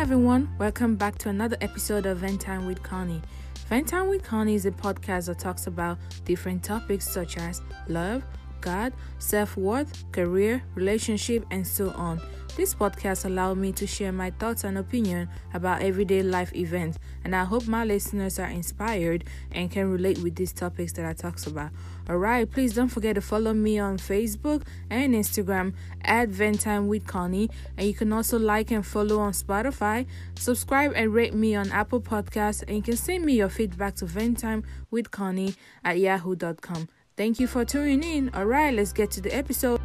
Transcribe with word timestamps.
everyone. 0.00 0.48
Welcome 0.58 0.96
back 0.96 1.18
to 1.18 1.28
another 1.28 1.58
episode 1.60 2.06
of 2.06 2.20
Vent 2.20 2.40
Time 2.40 2.64
with 2.64 2.82
Connie. 2.82 3.20
Vent 3.68 3.86
Time 3.86 4.08
with 4.08 4.22
Connie 4.22 4.54
is 4.54 4.64
a 4.64 4.70
podcast 4.70 5.26
that 5.26 5.38
talks 5.38 5.66
about 5.66 5.98
different 6.24 6.64
topics 6.64 7.06
such 7.06 7.36
as 7.36 7.60
love, 7.86 8.24
God, 8.62 8.94
self 9.18 9.58
worth, 9.58 10.10
career, 10.10 10.62
relationship, 10.74 11.44
and 11.50 11.66
so 11.66 11.90
on. 11.90 12.18
This 12.56 12.74
podcast 12.74 13.26
allows 13.26 13.58
me 13.58 13.72
to 13.72 13.86
share 13.86 14.10
my 14.10 14.30
thoughts 14.30 14.64
and 14.64 14.78
opinion 14.78 15.28
about 15.52 15.82
everyday 15.82 16.22
life 16.22 16.54
events, 16.54 16.98
and 17.22 17.36
I 17.36 17.44
hope 17.44 17.66
my 17.66 17.84
listeners 17.84 18.38
are 18.38 18.48
inspired 18.48 19.24
and 19.52 19.70
can 19.70 19.90
relate 19.90 20.22
with 20.22 20.34
these 20.34 20.54
topics 20.54 20.94
that 20.94 21.04
I 21.04 21.12
talk 21.12 21.46
about. 21.46 21.72
Alright, 22.10 22.50
please 22.50 22.74
don't 22.74 22.88
forget 22.88 23.14
to 23.14 23.20
follow 23.20 23.54
me 23.54 23.78
on 23.78 23.96
Facebook 23.96 24.64
and 24.90 25.14
Instagram 25.14 25.74
at 26.02 26.28
Ventime 26.28 26.88
with 26.88 27.06
Connie, 27.06 27.48
and 27.76 27.86
you 27.86 27.94
can 27.94 28.12
also 28.12 28.36
like 28.36 28.72
and 28.72 28.84
follow 28.84 29.20
on 29.20 29.30
Spotify. 29.30 30.06
Subscribe 30.36 30.92
and 30.96 31.14
rate 31.14 31.34
me 31.34 31.54
on 31.54 31.70
Apple 31.70 32.00
Podcasts, 32.00 32.64
and 32.66 32.74
you 32.74 32.82
can 32.82 32.96
send 32.96 33.24
me 33.24 33.34
your 33.34 33.48
feedback 33.48 33.94
to 33.94 34.06
Ventime 34.06 34.64
with 34.90 35.12
Connie 35.12 35.54
at 35.84 36.00
yahoo.com. 36.00 36.88
Thank 37.16 37.38
you 37.38 37.46
for 37.46 37.64
tuning 37.64 38.02
in. 38.02 38.34
Alright, 38.34 38.74
let's 38.74 38.92
get 38.92 39.12
to 39.12 39.20
the 39.20 39.32
episode. 39.32 39.80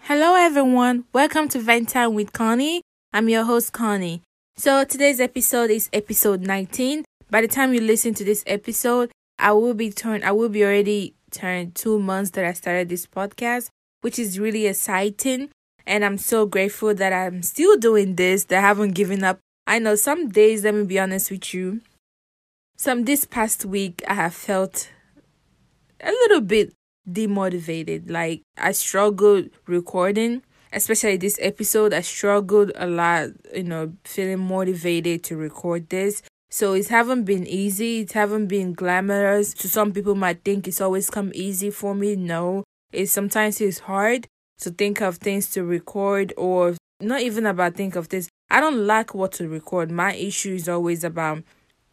Hello, 0.00 0.36
everyone. 0.36 1.04
Welcome 1.12 1.48
to 1.48 1.58
Vent 1.58 1.90
Time 1.90 2.14
with 2.14 2.32
Connie. 2.32 2.80
I'm 3.12 3.28
your 3.28 3.44
host, 3.44 3.74
Connie. 3.74 4.22
So, 4.56 4.84
today's 4.84 5.20
episode 5.20 5.70
is 5.70 5.90
episode 5.92 6.40
19. 6.40 7.04
By 7.28 7.40
the 7.40 7.48
time 7.48 7.74
you 7.74 7.80
listen 7.80 8.14
to 8.14 8.24
this 8.24 8.44
episode, 8.46 9.10
I 9.38 9.52
will 9.52 9.74
be 9.74 9.90
turned, 9.90 10.24
I 10.24 10.32
will 10.32 10.48
be 10.48 10.64
already 10.64 11.14
turned 11.30 11.74
two 11.74 11.98
months 11.98 12.30
that 12.30 12.44
I 12.44 12.52
started 12.52 12.88
this 12.88 13.06
podcast, 13.06 13.68
which 14.00 14.18
is 14.18 14.38
really 14.38 14.66
exciting. 14.66 15.50
And 15.86 16.04
I'm 16.04 16.18
so 16.18 16.46
grateful 16.46 16.94
that 16.94 17.12
I'm 17.12 17.42
still 17.42 17.76
doing 17.76 18.14
this, 18.14 18.44
that 18.44 18.58
I 18.58 18.60
haven't 18.60 18.94
given 18.94 19.24
up. 19.24 19.38
I 19.66 19.78
know 19.80 19.96
some 19.96 20.28
days, 20.28 20.64
let 20.64 20.74
me 20.74 20.84
be 20.84 20.98
honest 20.98 21.30
with 21.30 21.52
you, 21.52 21.80
some 22.76 23.04
this 23.04 23.24
past 23.24 23.64
week, 23.64 24.02
I 24.06 24.14
have 24.14 24.34
felt 24.34 24.90
a 26.00 26.10
little 26.10 26.42
bit 26.42 26.74
demotivated. 27.10 28.10
Like 28.10 28.42
I 28.56 28.72
struggled 28.72 29.48
recording, 29.66 30.42
especially 30.72 31.16
this 31.16 31.38
episode. 31.40 31.92
I 31.92 32.02
struggled 32.02 32.72
a 32.76 32.86
lot, 32.86 33.30
you 33.54 33.64
know, 33.64 33.94
feeling 34.04 34.40
motivated 34.40 35.24
to 35.24 35.36
record 35.36 35.88
this. 35.88 36.22
So 36.50 36.74
it 36.74 36.88
haven't 36.88 37.24
been 37.24 37.46
easy. 37.46 38.00
It 38.00 38.12
haven't 38.12 38.46
been 38.46 38.72
glamorous. 38.72 39.52
So 39.56 39.68
some 39.68 39.92
people 39.92 40.14
might 40.14 40.44
think 40.44 40.66
it's 40.66 40.80
always 40.80 41.10
come 41.10 41.32
easy 41.34 41.70
for 41.70 41.94
me. 41.94 42.16
No, 42.16 42.64
it 42.92 43.06
sometimes 43.08 43.60
it's 43.60 43.80
hard 43.80 44.26
to 44.60 44.70
think 44.70 45.00
of 45.00 45.16
things 45.16 45.50
to 45.50 45.64
record 45.64 46.32
or 46.36 46.76
not 47.00 47.20
even 47.20 47.46
about 47.46 47.74
think 47.74 47.96
of 47.96 48.08
this. 48.08 48.28
I 48.48 48.60
don't 48.60 48.86
like 48.86 49.14
what 49.14 49.32
to 49.32 49.48
record. 49.48 49.90
My 49.90 50.14
issue 50.14 50.54
is 50.54 50.68
always 50.68 51.04
about 51.04 51.42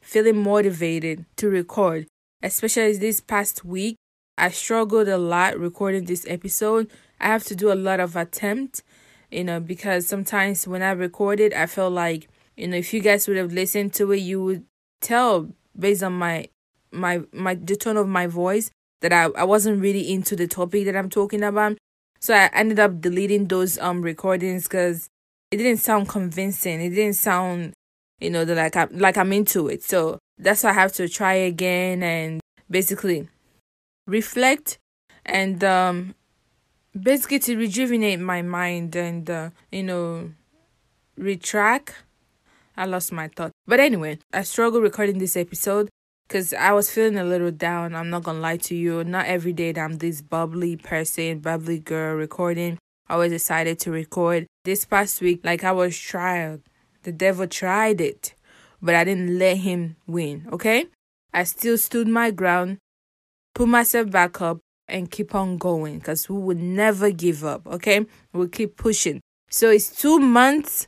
feeling 0.02 0.42
motivated 0.44 1.26
to 1.38 1.50
record. 1.50 2.08
Especially 2.42 2.96
this 2.98 3.22
past 3.22 3.66
week, 3.66 3.96
I 4.38 4.50
struggled 4.50 5.08
a 5.08 5.18
lot 5.18 5.58
recording 5.58 6.06
this 6.06 6.26
episode. 6.28 6.90
I 7.20 7.28
have 7.28 7.44
to 7.46 7.56
do 7.56 7.72
a 7.72 7.76
lot 7.76 8.00
of 8.00 8.16
attempt, 8.16 8.84
you 9.32 9.44
know, 9.44 9.60
because 9.60 10.08
sometimes 10.08 10.68
when 10.68 10.82
I 10.82 10.92
record 10.92 11.40
it, 11.40 11.54
I 11.54 11.66
feel 11.66 11.90
like, 11.90 12.28
you 12.58 12.68
know, 12.68 12.78
if 12.78 12.94
you 12.94 13.00
guys 13.00 13.28
would 13.28 13.38
have 13.38 13.54
listened 13.54 13.94
to 13.96 14.12
it, 14.12 14.18
you 14.18 14.44
would 14.44 14.66
tell 15.02 15.50
based 15.78 16.04
on 16.04 16.14
my 16.14 16.48
my 16.92 17.22
my 17.32 17.56
the 17.56 17.76
tone 17.76 17.98
of 17.98 18.08
my 18.08 18.28
voice 18.28 18.70
that 19.02 19.12
I, 19.12 19.26
I 19.38 19.44
wasn't 19.44 19.82
really 19.82 20.12
into 20.12 20.36
the 20.36 20.48
topic 20.48 20.86
that 20.86 20.96
I'm 20.96 21.10
talking 21.10 21.44
about. 21.44 21.78
So 22.20 22.34
I 22.34 22.50
ended 22.54 22.80
up 22.80 23.02
deleting 23.02 23.48
those 23.48 23.78
um 23.80 24.02
recordings 24.02 24.64
because 24.64 25.10
it 25.52 25.58
didn't 25.58 25.78
sound 25.78 26.10
convincing. 26.10 26.82
It 26.82 26.92
didn't 26.92 27.16
sound, 27.16 27.74
you 28.20 28.30
know, 28.30 28.46
that 28.46 28.56
like 28.56 28.76
I'm 28.76 28.98
like 28.98 29.18
I'm 29.18 29.34
into 29.34 29.68
it. 29.68 29.84
So 29.84 30.20
that's 30.38 30.64
why 30.64 30.72
I 30.72 30.74
have 30.74 30.94
to 30.94 31.10
try 31.10 31.34
again 31.34 32.04
and 32.04 32.40
basically 32.70 33.28
reflect 34.08 34.78
and 35.26 35.64
um 35.64 36.16
basically 37.00 37.40
to 37.40 37.58
rejuvenate 37.58 38.20
my 38.20 38.42
mind 38.42 38.96
and 38.96 39.30
uh, 39.30 39.50
you 39.72 39.84
know 39.84 40.32
retract 41.18 42.04
i 42.78 42.86
lost 42.86 43.12
my 43.12 43.28
thought. 43.28 43.52
But 43.66 43.80
anyway 43.80 44.20
i 44.34 44.44
struggle 44.44 44.82
recording 44.82 45.20
this 45.20 45.38
episode 45.38 45.90
because 46.28 46.54
i 46.54 46.72
was 46.72 46.90
feeling 46.90 47.18
a 47.18 47.24
little 47.24 47.52
down 47.52 47.96
i'm 47.96 48.10
not 48.10 48.24
gonna 48.24 48.40
lie 48.40 48.58
to 48.58 48.76
you. 48.76 49.04
Not 49.04 49.26
every 49.26 49.54
day 49.54 49.72
that 49.72 49.82
i'm 49.82 49.98
this 49.98 50.22
bubbly 50.22 50.76
person 50.76 51.40
bubbly 51.40 51.80
girl 51.80 52.16
recording 52.16 52.78
i 53.08 53.16
was 53.18 53.32
excited 53.32 53.80
to 53.80 53.92
record. 53.92 54.48
This 54.64 54.86
past 54.86 55.22
week 55.22 55.42
like 55.44 55.64
i 55.64 55.72
was 55.72 55.98
tried. 55.98 56.62
The 57.04 57.12
devil 57.12 57.48
tried 57.48 58.02
it 58.02 58.34
but 58.82 58.96
i 58.96 59.04
didn't 59.04 59.38
let 59.38 59.58
him 59.58 59.96
win 60.08 60.48
okay? 60.52 60.86
I 61.34 61.46
still 61.46 61.78
stood 61.78 62.08
my 62.08 62.32
ground 62.32 62.78
put 63.54 63.68
myself 63.68 64.10
back 64.10 64.42
up 64.42 64.60
and 64.88 65.10
keep 65.10 65.34
on 65.36 65.58
going 65.58 66.00
because 66.00 66.30
we 66.30 66.38
will 66.38 66.58
never 66.58 67.12
give 67.12 67.44
up 67.44 67.66
okay? 67.68 68.06
We'll 68.34 68.48
keep 68.48 68.78
pushing. 68.78 69.22
So 69.50 69.70
it's 69.70 69.96
two 69.96 70.20
months 70.20 70.88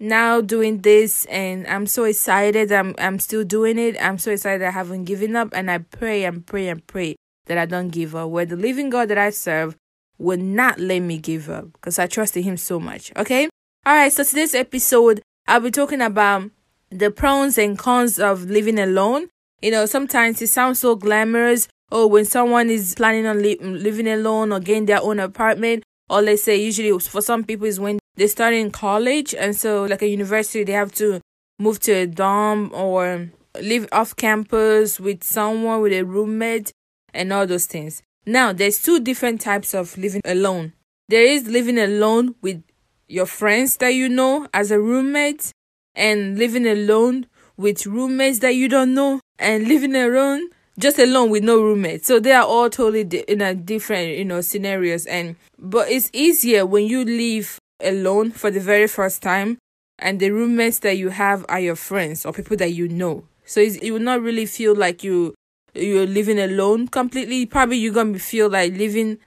now 0.00 0.40
doing 0.40 0.78
this 0.78 1.26
and 1.26 1.66
i'm 1.66 1.86
so 1.86 2.04
excited 2.04 2.72
i'm 2.72 2.94
i'm 2.98 3.18
still 3.18 3.44
doing 3.44 3.78
it. 3.78 3.96
I'm 4.00 4.18
so 4.18 4.30
excited 4.30 4.66
i 4.66 4.70
haven't 4.70 5.04
given 5.04 5.36
up 5.36 5.50
and 5.52 5.70
i 5.70 5.78
pray 5.78 6.24
and 6.24 6.44
pray 6.44 6.68
and 6.68 6.84
pray 6.86 7.16
that 7.46 7.58
i 7.58 7.66
don't 7.66 7.90
give 7.90 8.16
up 8.16 8.30
where 8.30 8.46
the 8.46 8.56
living 8.56 8.90
god 8.90 9.08
that 9.08 9.18
i 9.18 9.30
serve 9.30 9.76
will 10.18 10.38
not 10.38 10.78
let 10.80 11.00
me 11.00 11.18
give 11.18 11.50
up 11.50 11.72
because 11.74 11.98
i 11.98 12.06
trust 12.06 12.36
in 12.36 12.42
him 12.42 12.56
so 12.56 12.80
much 12.80 13.12
okay? 13.16 13.48
All 13.86 13.94
right 13.94 14.12
so 14.12 14.24
today's 14.24 14.54
episode 14.54 15.20
i'll 15.46 15.60
be 15.60 15.70
talking 15.70 16.00
about 16.00 16.50
the 16.90 17.10
pros 17.10 17.56
and 17.56 17.78
cons 17.78 18.18
of 18.18 18.50
living 18.50 18.78
alone. 18.78 19.28
You 19.62 19.70
know 19.70 19.86
sometimes 19.86 20.42
it 20.42 20.48
sounds 20.48 20.80
so 20.80 20.96
glamorous 20.96 21.68
oh, 21.92 22.06
when 22.06 22.24
someone 22.24 22.70
is 22.70 22.94
planning 22.94 23.26
on 23.26 23.42
li- 23.42 23.58
living 23.60 24.08
alone 24.08 24.52
or 24.52 24.60
getting 24.60 24.86
their 24.86 25.02
own 25.02 25.20
apartment, 25.20 25.82
or 26.08 26.22
let's 26.22 26.42
say 26.42 26.56
usually 26.56 26.96
for 26.98 27.20
some 27.20 27.44
people 27.44 27.66
is 27.66 27.80
when 27.80 27.98
they 28.16 28.26
start 28.26 28.54
in 28.54 28.70
college 28.70 29.34
and 29.34 29.56
so 29.56 29.84
like 29.84 30.02
a 30.02 30.08
university 30.08 30.64
they 30.64 30.72
have 30.72 30.92
to 30.92 31.20
move 31.58 31.78
to 31.80 31.92
a 31.92 32.06
dorm 32.06 32.70
or 32.72 33.30
live 33.60 33.88
off 33.92 34.16
campus 34.16 34.98
with 35.00 35.22
someone 35.22 35.80
with 35.80 35.92
a 35.92 36.02
roommate 36.02 36.72
and 37.12 37.32
all 37.32 37.46
those 37.46 37.66
things. 37.66 38.02
Now 38.26 38.52
there's 38.52 38.82
two 38.82 39.00
different 39.00 39.40
types 39.40 39.74
of 39.74 39.96
living 39.98 40.22
alone. 40.24 40.72
There 41.08 41.24
is 41.24 41.48
living 41.48 41.78
alone 41.78 42.34
with 42.40 42.62
your 43.08 43.26
friends 43.26 43.76
that 43.78 43.94
you 43.94 44.08
know 44.08 44.46
as 44.54 44.70
a 44.70 44.80
roommate 44.80 45.52
and 45.94 46.38
living 46.38 46.66
alone 46.66 47.26
with 47.56 47.86
roommates 47.86 48.38
that 48.38 48.54
you 48.54 48.68
don't 48.68 48.94
know 48.94 49.20
and 49.38 49.66
living 49.66 49.96
alone 49.96 50.48
just 50.78 50.98
alone 50.98 51.30
with 51.30 51.44
no 51.44 51.60
roommate. 51.60 52.06
So 52.06 52.18
they 52.20 52.32
are 52.32 52.44
all 52.44 52.70
totally 52.70 53.04
di- 53.04 53.24
in 53.28 53.42
a 53.42 53.54
different, 53.54 54.16
you 54.16 54.24
know, 54.24 54.40
scenarios. 54.40 55.04
And 55.06 55.36
but 55.58 55.90
it's 55.90 56.08
easier 56.12 56.64
when 56.64 56.86
you 56.86 57.04
live 57.04 57.58
alone 57.82 58.30
for 58.30 58.50
the 58.50 58.60
very 58.60 58.86
first 58.86 59.22
time, 59.22 59.58
and 59.98 60.20
the 60.20 60.30
roommates 60.30 60.78
that 60.80 60.96
you 60.96 61.10
have 61.10 61.44
are 61.48 61.60
your 61.60 61.76
friends 61.76 62.24
or 62.24 62.32
people 62.32 62.56
that 62.56 62.72
you 62.72 62.88
know. 62.88 63.24
So 63.44 63.60
you 63.60 63.92
will 63.92 64.00
not 64.00 64.22
really 64.22 64.46
feel 64.46 64.74
like 64.74 65.02
you 65.04 65.34
you're 65.74 66.06
living 66.06 66.38
alone 66.38 66.88
completely. 66.88 67.46
Probably 67.46 67.76
you're 67.78 67.92
gonna 67.94 68.18
feel 68.18 68.48
like 68.48 68.72
living 68.74 69.18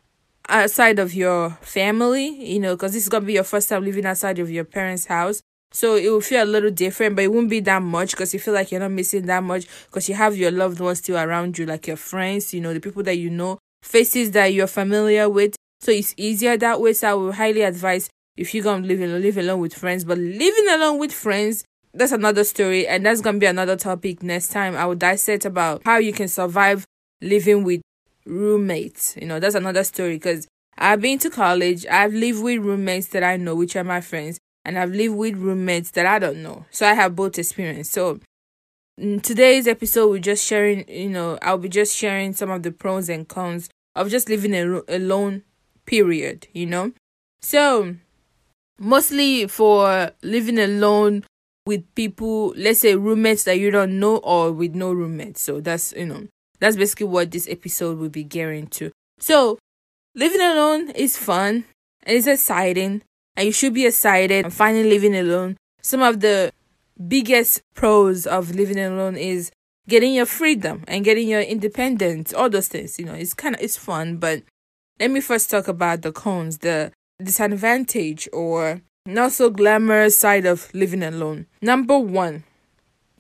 outside 0.50 1.00
of 1.00 1.14
your 1.14 1.52
family, 1.62 2.28
you 2.28 2.60
know, 2.60 2.76
because 2.76 2.94
this 2.94 3.04
is 3.04 3.10
gonna 3.10 3.26
be 3.26 3.34
your 3.34 3.44
first 3.44 3.70
time 3.70 3.84
living 3.84 4.06
outside 4.06 4.40
of 4.40 4.50
your 4.50 4.66
parents' 4.66 5.06
house. 5.06 5.42
So 5.72 5.96
it 5.96 6.10
will 6.10 6.22
feel 6.22 6.44
a 6.44 6.46
little 6.46 6.70
different, 6.70 7.16
but 7.16 7.24
it 7.24 7.32
won't 7.34 7.50
be 7.50 7.60
that 7.62 7.82
much 7.82 8.12
because 8.12 8.34
you 8.34 8.40
feel 8.40 8.54
like 8.54 8.72
you're 8.72 8.80
not 8.82 8.92
missing 8.92 9.26
that 9.26 9.42
much 9.44 9.66
because 9.88 10.08
you 10.08 10.16
have 10.16 10.38
your 10.38 10.52
loved 10.52 10.80
ones 10.80 11.00
still 11.00 11.18
around 11.18 11.58
you, 11.58 11.66
like 11.66 11.88
your 11.88 11.98
friends, 11.98 12.54
you 12.54 12.62
know, 12.62 12.74
the 12.74 12.80
people 12.80 13.02
that 13.04 13.18
you 13.18 13.30
know, 13.30 13.58
faces 13.82 14.32
that 14.32 14.54
you're 14.54 14.68
familiar 14.68 15.28
with. 15.30 15.56
So 15.82 15.92
it's 15.92 16.14
easier 16.16 16.58
that 16.58 16.80
way. 16.80 16.94
So 16.94 17.10
I 17.10 17.14
would 17.16 17.36
highly 17.36 17.64
advise 17.64 18.10
if 18.38 18.54
you're 18.54 18.64
gonna 18.64 18.86
live 18.86 19.02
alone, 19.02 19.22
live 19.22 19.38
alone 19.38 19.60
with 19.60 19.74
friends. 19.74 20.06
But 20.06 20.18
living 20.18 20.70
alone 20.70 21.00
with 21.00 21.12
friends, 21.12 21.64
that's 21.94 22.12
another 22.12 22.44
story, 22.44 22.88
and 22.88 23.06
that's 23.06 23.22
gonna 23.22 23.38
be 23.38 23.46
another 23.46 23.76
topic 23.76 24.24
next 24.24 24.50
time. 24.50 24.76
I 24.76 24.86
will 24.86 24.96
dissect 24.96 25.46
about 25.46 25.82
how 25.86 25.98
you 25.98 26.14
can 26.14 26.28
survive 26.28 26.86
living 27.22 27.64
with 27.64 27.82
roommates. 28.26 29.16
You 29.20 29.28
know, 29.28 29.40
that's 29.40 29.56
another 29.56 29.84
story 29.84 30.16
because 30.16 30.48
I've 30.78 31.02
been 31.02 31.20
to 31.20 31.30
college, 31.30 31.86
I've 31.86 32.14
lived 32.14 32.42
with 32.42 32.60
roommates 32.60 33.08
that 33.10 33.24
I 33.24 33.38
know, 33.38 33.56
which 33.56 33.76
are 33.76 33.84
my 33.84 34.02
friends 34.02 34.40
and 34.66 34.78
I've 34.78 34.92
lived 34.92 35.16
with 35.16 35.36
roommates 35.36 35.92
that 35.92 36.06
I 36.06 36.20
don't 36.20 36.42
know. 36.42 36.66
So 36.72 36.88
I 36.88 36.94
have 36.94 37.16
both 37.16 37.38
experience. 37.38 37.90
So 37.90 38.20
today's 39.22 39.68
episode, 39.68 40.10
we're 40.10 40.20
just 40.20 40.46
sharing, 40.46 40.88
you 40.88 41.10
know, 41.10 41.38
I'll 41.42 41.58
be 41.58 41.70
just 41.70 41.96
sharing 41.96 42.34
some 42.34 42.50
of 42.50 42.64
the 42.64 42.72
pros 42.72 43.10
and 43.10 43.28
cons 43.28 43.70
of 43.96 44.10
just 44.10 44.30
living 44.30 44.56
a, 44.56 44.82
alone, 44.88 45.44
period, 45.86 46.48
you 46.54 46.66
know. 46.66 46.94
So 47.42 47.96
mostly 48.80 49.48
for 49.48 50.12
living 50.22 50.60
alone 50.60 51.26
with 51.66 51.84
people, 51.96 52.54
let's 52.58 52.82
say 52.82 52.96
roommates 52.96 53.44
that 53.46 53.60
you 53.60 53.72
don't 53.72 54.00
know 54.00 54.18
or 54.18 54.52
with 54.52 54.76
no 54.76 54.92
roommates. 54.92 55.42
So 55.42 55.62
that's, 55.62 55.94
you 55.94 56.06
know, 56.06 56.28
that's 56.60 56.76
basically 56.76 57.08
what 57.08 57.32
this 57.32 57.48
episode 57.50 57.98
will 57.98 58.10
be 58.10 58.24
gearing 58.24 58.68
to. 58.68 58.92
So 59.20 59.58
living 60.16 60.42
alone 60.42 60.90
is 60.92 61.18
fun, 61.18 61.66
and 62.06 62.18
it's 62.18 62.28
exciting 62.28 63.02
and 63.36 63.48
you 63.48 63.52
should 63.52 63.74
be 63.74 63.86
excited 63.86 64.46
and 64.46 64.54
finally 64.54 64.90
living 64.90 65.16
alone. 65.16 65.58
Some 65.82 66.02
of 66.02 66.20
the 66.20 66.52
biggest 67.08 67.62
pros 67.74 68.26
of 68.26 68.56
living 68.56 68.80
alone 68.80 69.16
is 69.16 69.52
getting 69.88 70.14
your 70.14 70.26
freedom 70.26 70.84
and 70.88 71.04
getting 71.04 71.28
your 71.28 71.42
independence, 71.42 72.34
all 72.34 72.50
those 72.50 72.68
things. 72.68 73.00
You 73.00 73.06
know, 73.06 73.14
it's 73.14 73.34
kind 73.34 73.56
of 73.56 73.62
it's 73.62 73.78
fun, 73.78 74.18
but 74.18 74.44
let 75.00 75.12
me 75.12 75.20
first 75.20 75.50
talk 75.50 75.68
about 75.68 76.02
the 76.02 76.12
cons, 76.12 76.60
the 76.60 76.92
disadvantage 77.22 78.28
or 78.34 78.82
not 79.06 79.32
so 79.32 79.50
glamorous 79.50 80.18
side 80.18 80.46
of 80.46 80.74
living 80.74 81.04
alone. 81.04 81.48
Number 81.62 82.00
one, 82.00 82.44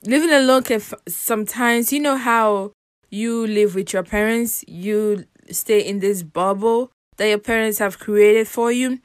living 0.05 0.31
alone 0.31 0.63
can 0.63 0.77
f- 0.77 0.93
sometimes, 1.07 1.91
you 1.91 1.99
know 1.99 2.17
how 2.17 2.71
you 3.09 3.45
live 3.45 3.75
with 3.75 3.93
your 3.93 4.03
parents, 4.03 4.63
you 4.67 5.25
stay 5.51 5.81
in 5.81 5.99
this 5.99 6.23
bubble 6.23 6.91
that 7.17 7.27
your 7.27 7.37
parents 7.37 7.79
have 7.79 7.99
created 7.99 8.47
for 8.47 8.71
you, 8.71 8.99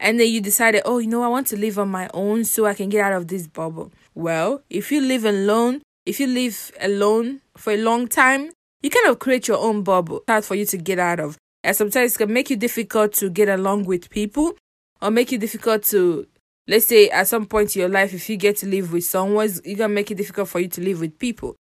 and 0.00 0.18
then 0.18 0.28
you 0.28 0.40
decided, 0.40 0.82
oh, 0.84 0.98
you 0.98 1.06
know, 1.06 1.22
I 1.22 1.28
want 1.28 1.46
to 1.48 1.56
live 1.56 1.78
on 1.78 1.88
my 1.88 2.08
own 2.12 2.44
so 2.44 2.66
I 2.66 2.74
can 2.74 2.88
get 2.88 3.04
out 3.04 3.12
of 3.12 3.28
this 3.28 3.46
bubble. 3.46 3.92
Well, 4.14 4.62
if 4.70 4.90
you 4.90 5.00
live 5.00 5.24
alone, 5.24 5.82
if 6.04 6.18
you 6.20 6.26
live 6.26 6.72
alone 6.80 7.40
for 7.56 7.72
a 7.72 7.76
long 7.76 8.08
time, 8.08 8.50
you 8.82 8.90
kind 8.90 9.08
of 9.08 9.18
create 9.18 9.48
your 9.48 9.58
own 9.58 9.82
bubble 9.82 10.22
hard 10.28 10.44
for 10.44 10.54
you 10.54 10.66
to 10.66 10.76
get 10.76 10.98
out 10.98 11.20
of. 11.20 11.38
And 11.64 11.74
sometimes 11.74 12.16
can 12.16 12.32
make 12.32 12.50
you 12.50 12.56
difficult 12.56 13.14
to 13.14 13.30
get 13.30 13.48
along 13.48 13.84
with 13.86 14.10
people 14.10 14.56
or 15.02 15.10
make 15.10 15.32
you 15.32 15.38
difficult 15.38 15.82
to 15.84 16.28
let's 16.68 16.86
say 16.86 17.08
at 17.08 17.26
some 17.26 17.46
point 17.46 17.74
in 17.74 17.80
your 17.80 17.88
life 17.88 18.14
if 18.14 18.28
you 18.28 18.36
get 18.36 18.56
to 18.58 18.66
live 18.66 18.92
with 18.92 19.04
someone 19.04 19.46
it's 19.46 19.60
gonna 19.60 19.88
make 19.88 20.10
it 20.10 20.16
difficult 20.16 20.48
for 20.48 20.60
you 20.60 20.68
to 20.68 20.80
live 20.80 21.00
with 21.00 21.18
people. 21.18 21.56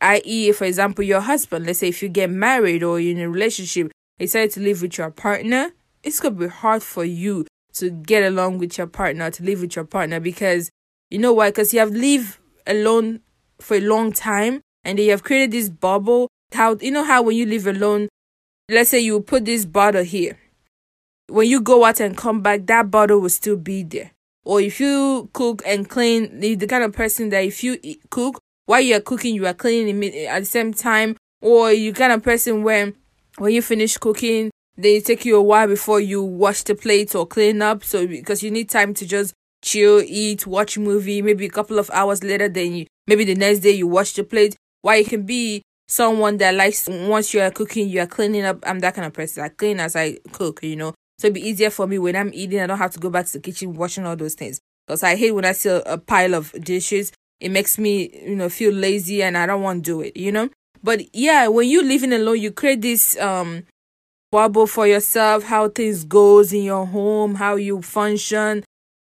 I.e 0.00 0.52
for 0.52 0.64
example 0.64 1.04
your 1.04 1.20
husband 1.20 1.64
let's 1.64 1.78
say 1.78 1.88
if 1.88 2.02
you 2.02 2.08
get 2.08 2.28
married 2.28 2.82
or 2.82 3.00
you're 3.00 3.16
in 3.16 3.22
a 3.22 3.30
relationship 3.30 3.90
decide 4.18 4.50
to 4.50 4.60
live 4.60 4.82
with 4.82 4.98
your 4.98 5.10
partner 5.10 5.70
it's 6.02 6.20
gonna 6.20 6.34
be 6.34 6.48
hard 6.48 6.82
for 6.82 7.04
you 7.04 7.46
to 7.74 7.90
get 7.90 8.24
along 8.24 8.58
with 8.58 8.76
your 8.76 8.88
partner 8.88 9.30
to 9.30 9.42
live 9.42 9.60
with 9.60 9.76
your 9.76 9.84
partner 9.84 10.18
because 10.20 10.70
you 11.10 11.18
know 11.18 11.32
why? 11.32 11.50
Because 11.50 11.72
you 11.72 11.80
have 11.80 11.90
lived 11.90 12.38
alone 12.66 13.20
for 13.60 13.76
a 13.76 13.80
long 13.80 14.12
time 14.12 14.60
and 14.84 14.98
you 14.98 15.10
have 15.10 15.22
created 15.22 15.52
this 15.52 15.68
bubble. 15.68 16.28
How 16.52 16.76
you 16.80 16.90
know 16.90 17.04
how 17.04 17.22
when 17.22 17.36
you 17.36 17.46
live 17.46 17.66
alone 17.66 18.08
let's 18.68 18.90
say 18.90 19.00
you 19.00 19.20
put 19.20 19.44
this 19.44 19.64
bottle 19.64 20.04
here 20.04 20.38
when 21.28 21.48
you 21.48 21.60
go 21.60 21.84
out 21.84 22.00
and 22.00 22.16
come 22.16 22.40
back, 22.40 22.66
that 22.66 22.90
bottle 22.90 23.20
will 23.20 23.28
still 23.28 23.56
be 23.56 23.82
there. 23.82 24.12
Or 24.44 24.60
if 24.60 24.78
you 24.78 25.28
cook 25.32 25.62
and 25.66 25.88
clean, 25.88 26.38
the 26.40 26.66
kind 26.66 26.84
of 26.84 26.92
person 26.92 27.30
that 27.30 27.44
if 27.44 27.64
you 27.64 27.78
eat, 27.82 28.00
cook 28.10 28.40
while 28.66 28.80
you're 28.80 29.00
cooking, 29.00 29.34
you 29.34 29.46
are 29.46 29.54
cleaning 29.54 30.02
at 30.26 30.40
the 30.40 30.46
same 30.46 30.72
time. 30.72 31.16
Or 31.42 31.72
you 31.72 31.92
kind 31.92 32.12
of 32.12 32.22
person 32.22 32.62
where 32.62 32.92
when 33.38 33.52
you 33.52 33.62
finish 33.62 33.96
cooking, 33.96 34.50
they 34.76 35.00
take 35.00 35.24
you 35.24 35.36
a 35.36 35.42
while 35.42 35.66
before 35.66 36.00
you 36.00 36.22
wash 36.22 36.62
the 36.62 36.74
plate 36.74 37.14
or 37.14 37.26
clean 37.26 37.60
up. 37.60 37.82
So 37.82 38.06
because 38.06 38.42
you 38.42 38.50
need 38.50 38.70
time 38.70 38.94
to 38.94 39.06
just 39.06 39.34
chill, 39.62 40.00
eat, 40.00 40.46
watch 40.46 40.78
movie. 40.78 41.22
Maybe 41.22 41.46
a 41.46 41.50
couple 41.50 41.78
of 41.78 41.90
hours 41.90 42.22
later, 42.22 42.48
then 42.48 42.72
you 42.72 42.86
maybe 43.06 43.24
the 43.24 43.34
next 43.34 43.60
day 43.60 43.72
you 43.72 43.88
wash 43.88 44.12
the 44.12 44.22
plate. 44.22 44.56
Why 44.82 44.96
you 44.96 45.04
can 45.04 45.26
be 45.26 45.62
someone 45.88 46.36
that 46.38 46.54
likes 46.54 46.88
once 46.88 47.32
you 47.32 47.40
are 47.40 47.50
cooking, 47.50 47.88
you 47.88 48.00
are 48.00 48.06
cleaning 48.06 48.44
up. 48.44 48.58
I'm 48.66 48.80
that 48.80 48.94
kind 48.94 49.06
of 49.06 49.12
person. 49.12 49.44
I 49.44 49.48
clean 49.48 49.80
as 49.80 49.96
I 49.96 50.18
cook, 50.32 50.62
you 50.62 50.76
know. 50.76 50.94
So 51.18 51.28
it'd 51.28 51.34
be 51.34 51.48
easier 51.48 51.70
for 51.70 51.86
me 51.86 51.98
when 51.98 52.16
I'm 52.16 52.30
eating. 52.34 52.60
I 52.60 52.66
don't 52.66 52.78
have 52.78 52.92
to 52.92 53.00
go 53.00 53.10
back 53.10 53.26
to 53.26 53.32
the 53.34 53.40
kitchen 53.40 53.74
washing 53.74 54.04
all 54.04 54.16
those 54.16 54.34
things. 54.34 54.60
Because 54.86 55.02
I 55.02 55.16
hate 55.16 55.32
when 55.32 55.44
I 55.44 55.52
see 55.52 55.68
a 55.68 55.98
pile 55.98 56.34
of 56.34 56.52
dishes. 56.62 57.12
It 57.40 57.50
makes 57.50 57.78
me, 57.78 58.10
you 58.24 58.36
know, 58.36 58.48
feel 58.48 58.72
lazy 58.72 59.22
and 59.22 59.36
I 59.36 59.46
don't 59.46 59.62
want 59.62 59.84
to 59.84 59.90
do 59.90 60.00
it, 60.00 60.16
you 60.16 60.32
know? 60.32 60.48
But 60.82 61.14
yeah, 61.14 61.48
when 61.48 61.68
you 61.68 61.82
living 61.82 62.12
alone, 62.12 62.40
you 62.40 62.50
create 62.50 62.80
this 62.82 63.18
um 63.18 63.64
bubble 64.30 64.66
for 64.66 64.86
yourself, 64.86 65.44
how 65.44 65.68
things 65.68 66.04
goes 66.04 66.52
in 66.52 66.62
your 66.62 66.86
home, 66.86 67.34
how 67.34 67.56
you 67.56 67.82
function. 67.82 68.64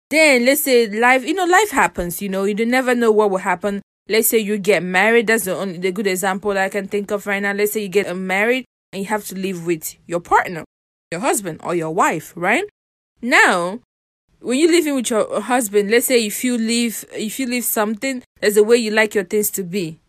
Then 0.09 0.45
let's 0.45 0.61
say 0.61 0.87
life, 0.87 1.25
you 1.25 1.33
know, 1.33 1.45
life 1.45 1.71
happens, 1.71 2.21
you 2.21 2.29
know, 2.29 2.45
you 2.45 2.65
never 2.65 2.95
know 2.95 3.11
what 3.11 3.29
will 3.29 3.37
happen. 3.37 3.81
Let's 4.09 4.27
say 4.29 4.39
you 4.39 4.57
get 4.57 4.83
married. 4.83 5.27
That's 5.27 5.45
the 5.45 5.55
only 5.55 5.77
the 5.77 5.91
good 5.91 6.07
example 6.07 6.57
I 6.57 6.69
can 6.69 6.87
think 6.87 7.11
of 7.11 7.27
right 7.27 7.41
now. 7.41 7.53
Let's 7.53 7.73
say 7.73 7.81
you 7.81 7.89
get 7.89 8.15
married 8.15 8.65
and 8.93 9.01
you 9.01 9.07
have 9.09 9.25
to 9.27 9.35
live 9.35 9.65
with 9.65 9.95
your 10.07 10.19
partner 10.21 10.63
your 11.11 11.21
husband 11.21 11.59
or 11.63 11.75
your 11.75 11.91
wife, 11.91 12.33
right? 12.35 12.65
Now, 13.21 13.79
when 14.41 14.59
you're 14.59 14.71
living 14.71 14.95
with 14.95 15.09
your 15.09 15.41
husband, 15.41 15.89
let's 15.89 16.07
say 16.07 16.25
if 16.25 16.43
you 16.43 16.57
leave 16.57 17.05
if 17.13 17.39
you 17.39 17.47
leave 17.47 17.63
something, 17.63 18.23
there's 18.39 18.57
a 18.57 18.63
way 18.63 18.77
you 18.77 18.91
like 18.91 19.15
your 19.15 19.23
things 19.23 19.49
to 19.51 19.63
be. 19.63 19.99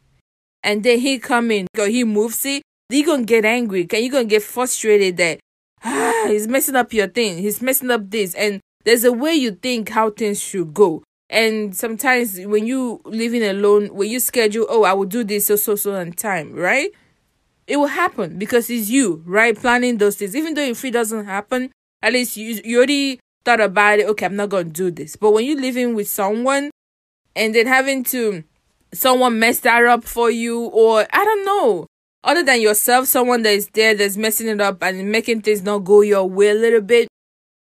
And 0.62 0.82
then 0.82 0.98
he 0.98 1.18
come 1.18 1.50
in 1.50 1.66
or 1.78 1.86
he 1.86 2.04
moves 2.04 2.44
it, 2.44 2.62
you 2.90 3.06
gonna 3.06 3.24
get 3.24 3.44
angry. 3.44 3.86
Can 3.86 4.02
you 4.02 4.10
gonna 4.10 4.24
get 4.24 4.42
frustrated 4.42 5.16
that 5.18 5.38
ah 5.84 6.24
he's 6.26 6.48
messing 6.48 6.76
up 6.76 6.92
your 6.92 7.08
thing, 7.08 7.38
he's 7.38 7.62
messing 7.62 7.90
up 7.90 8.10
this 8.10 8.34
and 8.34 8.60
there's 8.84 9.04
a 9.04 9.12
way 9.12 9.34
you 9.34 9.52
think 9.52 9.90
how 9.90 10.10
things 10.10 10.42
should 10.42 10.74
go. 10.74 11.02
And 11.30 11.76
sometimes 11.76 12.38
when 12.40 12.66
you 12.66 13.00
living 13.04 13.42
alone, 13.42 13.88
when 13.88 14.08
you 14.08 14.20
schedule, 14.20 14.66
oh, 14.69 14.84
I 14.84 14.94
will 14.94 15.04
do 15.04 15.25
this 15.25 15.46
so 15.46 15.56
so 15.56 15.76
so 15.76 15.94
on 15.94 16.12
time, 16.12 16.54
right? 16.54 16.90
it 17.69 17.76
will 17.76 17.86
happen 17.86 18.38
because 18.38 18.70
it's 18.70 18.88
you, 18.88 19.22
right? 19.26 19.56
Planning 19.56 19.98
those 19.98 20.16
things. 20.16 20.34
Even 20.34 20.54
though 20.54 20.62
if 20.62 20.84
it 20.84 20.90
doesn't 20.92 21.26
happen, 21.26 21.70
at 22.02 22.14
least 22.14 22.36
you, 22.36 22.60
you 22.64 22.78
already 22.78 23.20
thought 23.44 23.60
about 23.60 23.98
it. 23.98 24.08
Okay, 24.08 24.26
I'm 24.26 24.36
not 24.36 24.50
to 24.50 24.64
do 24.64 24.90
this. 24.90 25.16
But 25.16 25.32
when 25.32 25.44
you're 25.44 25.60
living 25.60 25.94
with 25.94 26.08
someone 26.08 26.70
and 27.36 27.54
then 27.54 27.66
having 27.66 28.04
to, 28.04 28.42
someone 28.92 29.38
mess 29.38 29.60
that 29.60 29.84
up 29.84 30.04
for 30.04 30.31
you, 30.31 30.62
or 30.62 31.06
I 31.12 31.24
don't 31.24 31.44
know, 31.44 31.86
other 32.24 32.42
than 32.42 32.62
yourself, 32.62 33.06
someone 33.06 33.42
that 33.42 33.52
is 33.52 33.69
there 33.69 33.94
that's 33.94 34.16
messing 34.16 34.48
it 34.48 34.60
up 34.60 34.82
and 34.82 35.12
making 35.12 35.42
things 35.42 35.62
not 35.62 35.81
go 35.81 36.00
your 36.00 36.24
way 36.24 36.48
a 36.48 36.54
little 36.54 36.81
bit, 36.81 37.06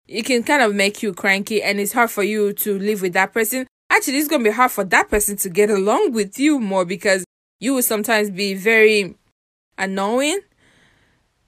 it 0.07 0.25
can 0.25 0.43
kind 0.43 0.63
of 0.63 0.75
make 0.75 1.03
you 1.03 1.13
cranky 1.15 1.63
and 1.63 1.81
it's 1.81 1.93
hard 1.93 2.11
for 2.11 2.23
you 2.23 2.53
to 2.53 2.79
live 2.79 3.03
with 3.03 3.13
that 3.15 3.33
person. 3.33 3.67
Actually, 3.91 4.19
it's 4.19 4.29
going 4.29 4.43
to 4.43 4.51
be 4.51 4.55
hard 4.55 4.71
for 4.71 4.85
that 4.85 5.09
person 5.09 5.37
to 5.37 5.49
get 5.49 5.71
along 5.71 6.13
with 6.13 6.39
you 6.39 6.59
more 6.59 6.85
because 6.85 7.25
you 7.61 7.75
will 7.75 7.83
sometimes 7.83 8.31
be 8.31 8.55
very 8.55 9.17
annoying 9.79 10.41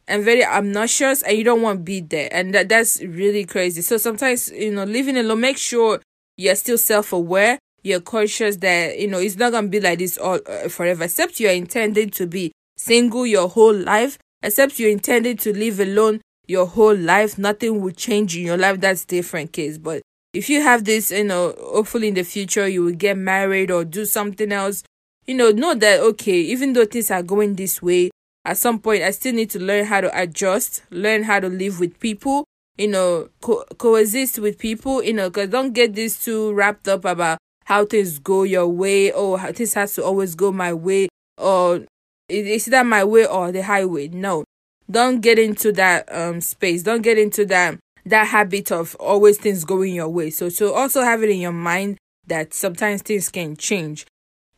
and 0.08 0.25
very 0.25 0.44
obnoxious 0.44 1.23
and 1.23 1.37
you 1.37 1.44
don't 1.44 1.62
want 1.62 1.81
to 1.81 1.82
be 1.82 2.00
there 2.00 2.29
and 2.32 2.55
that 2.55 2.69
that's 2.69 3.03
really 3.03 3.44
crazy 3.44 3.82
so 3.82 3.97
sometimes 3.97 4.50
you 4.50 4.73
know 4.73 4.85
living 4.85 5.17
alone 5.17 5.41
make 5.41 5.58
sure 5.58 6.00
you're 6.37 6.55
still 6.55 6.79
self-aware 6.79 7.58
you're 7.82 8.00
conscious 8.00 8.56
that 8.58 8.99
you 8.99 9.08
know 9.08 9.19
it's 9.19 9.37
not 9.37 9.53
gonna 9.53 9.69
be 9.69 9.81
like 9.81 9.99
this 9.99 10.17
all 10.19 10.38
uh, 10.47 10.69
forever 10.69 11.05
except 11.05 11.41
you're 11.41 11.53
intended 11.53 12.12
to 12.12 12.26
be 12.26 12.53
single 12.76 13.26
your 13.26 13.49
whole 13.49 13.75
life 13.75 14.19
except 14.43 14.79
you're 14.79 14.91
intended 14.91 15.38
to 15.38 15.53
live 15.53 15.81
alone 15.81 16.20
your 16.46 16.66
whole 16.66 16.96
life 16.96 17.38
nothing 17.38 17.81
will 17.81 17.93
change 17.93 18.37
in 18.37 18.44
your 18.44 18.56
life. 18.56 18.81
That's 18.81 19.04
different 19.04 19.53
case. 19.53 19.79
But 19.79 20.03
if 20.32 20.50
you 20.50 20.62
have 20.62 20.84
this 20.84 21.10
you 21.10 21.24
know 21.24 21.55
hopefully 21.58 22.08
in 22.08 22.15
the 22.15 22.22
future 22.22 22.69
you 22.69 22.84
will 22.84 22.94
get 22.94 23.17
married 23.17 23.70
or 23.70 23.84
do 23.84 24.05
something 24.05 24.53
else 24.53 24.82
you 25.26 25.34
know 25.34 25.50
know 25.50 25.74
that 25.74 26.00
okay 26.00 26.38
even 26.41 26.74
though 26.74 26.84
things 26.84 27.10
are 27.10 27.22
going 27.22 27.55
this 27.55 27.81
way 27.81 28.10
at 28.46 28.56
some 28.56 28.79
point 28.79 29.03
I 29.03 29.10
still 29.10 29.34
need 29.34 29.50
to 29.50 29.58
learn 29.58 29.86
how 29.86 30.00
to 30.00 30.19
adjust, 30.20 30.84
learn 30.91 31.24
how 31.24 31.41
to 31.41 31.48
live 31.48 31.81
with 31.81 31.98
people, 31.98 32.44
you 32.79 32.86
know, 32.86 33.29
co- 33.41 33.65
coexist 33.76 34.38
with 34.38 34.56
people, 34.56 35.03
you 35.03 35.12
know, 35.12 35.29
because 35.29 35.50
don't 35.50 35.72
get 35.72 35.94
this 35.94 36.24
too 36.24 36.53
wrapped 36.55 36.86
up 36.86 37.05
about 37.05 37.38
how 37.65 37.84
things 37.84 38.20
go 38.20 38.44
your 38.44 38.69
way 38.69 39.10
or 39.10 39.41
how 39.41 39.50
things 39.50 39.74
has 39.74 39.94
to 39.94 40.05
always 40.05 40.36
go 40.36 40.53
my 40.53 40.72
way 40.72 41.08
or 41.36 41.84
it's 42.29 42.69
either 42.69 42.84
my 42.84 43.03
way 43.03 43.26
or 43.26 43.50
the 43.50 43.65
highway. 43.65 44.06
No, 44.08 44.44
don't 44.90 45.20
get 45.20 45.38
into 45.38 45.72
that 45.72 46.08
um 46.14 46.40
space. 46.40 46.82
Don't 46.82 47.02
get 47.02 47.19
into 47.19 47.44
that 47.46 47.78
that 48.05 48.28
habit 48.28 48.70
of 48.70 48.94
always 48.96 49.38
things 49.38 49.64
going 49.64 49.94
your 49.94 50.08
way. 50.08 50.31
So 50.31 50.48
so 50.48 50.72
also 50.74 51.02
have 51.02 51.22
it 51.22 51.31
in 51.31 51.40
your 51.40 51.52
mind 51.52 51.98
that 52.26 52.55
sometimes 52.55 53.02
things 53.02 53.28
can 53.28 53.56
change. 53.56 54.06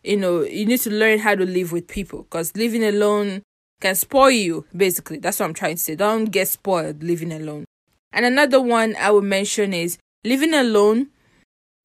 You 0.04 0.16
know, 0.16 0.42
you 0.42 0.64
need 0.64 0.80
to 0.80 0.90
learn 0.90 1.18
how 1.18 1.34
to 1.34 1.44
live 1.44 1.72
with 1.72 1.88
people 1.88 2.22
because 2.22 2.54
living 2.56 2.84
alone 2.84 3.42
can 3.80 3.94
spoil 3.94 4.30
you, 4.30 4.64
basically. 4.76 5.18
That's 5.18 5.40
what 5.40 5.46
I'm 5.46 5.54
trying 5.54 5.76
to 5.76 5.82
say. 5.82 5.94
Don't 5.94 6.26
get 6.26 6.48
spoiled 6.48 7.02
living 7.02 7.32
alone. 7.32 7.64
And 8.12 8.24
another 8.24 8.60
one 8.60 8.96
I 8.98 9.10
will 9.10 9.22
mention 9.22 9.72
is 9.72 9.98
living 10.24 10.54
alone. 10.54 11.08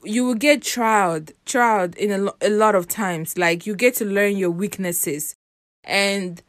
You 0.03 0.25
will 0.25 0.35
get 0.35 0.61
trialed, 0.61 1.31
trialed 1.45 1.95
in 1.95 2.11
a, 2.11 2.17
lo- 2.17 2.35
a 2.41 2.49
lot 2.49 2.75
of 2.75 2.87
times. 2.87 3.37
Like 3.37 3.65
you 3.65 3.75
get 3.75 3.95
to 3.95 4.05
learn 4.05 4.37
your 4.37 4.51
weaknesses, 4.51 5.35
and 5.83 6.41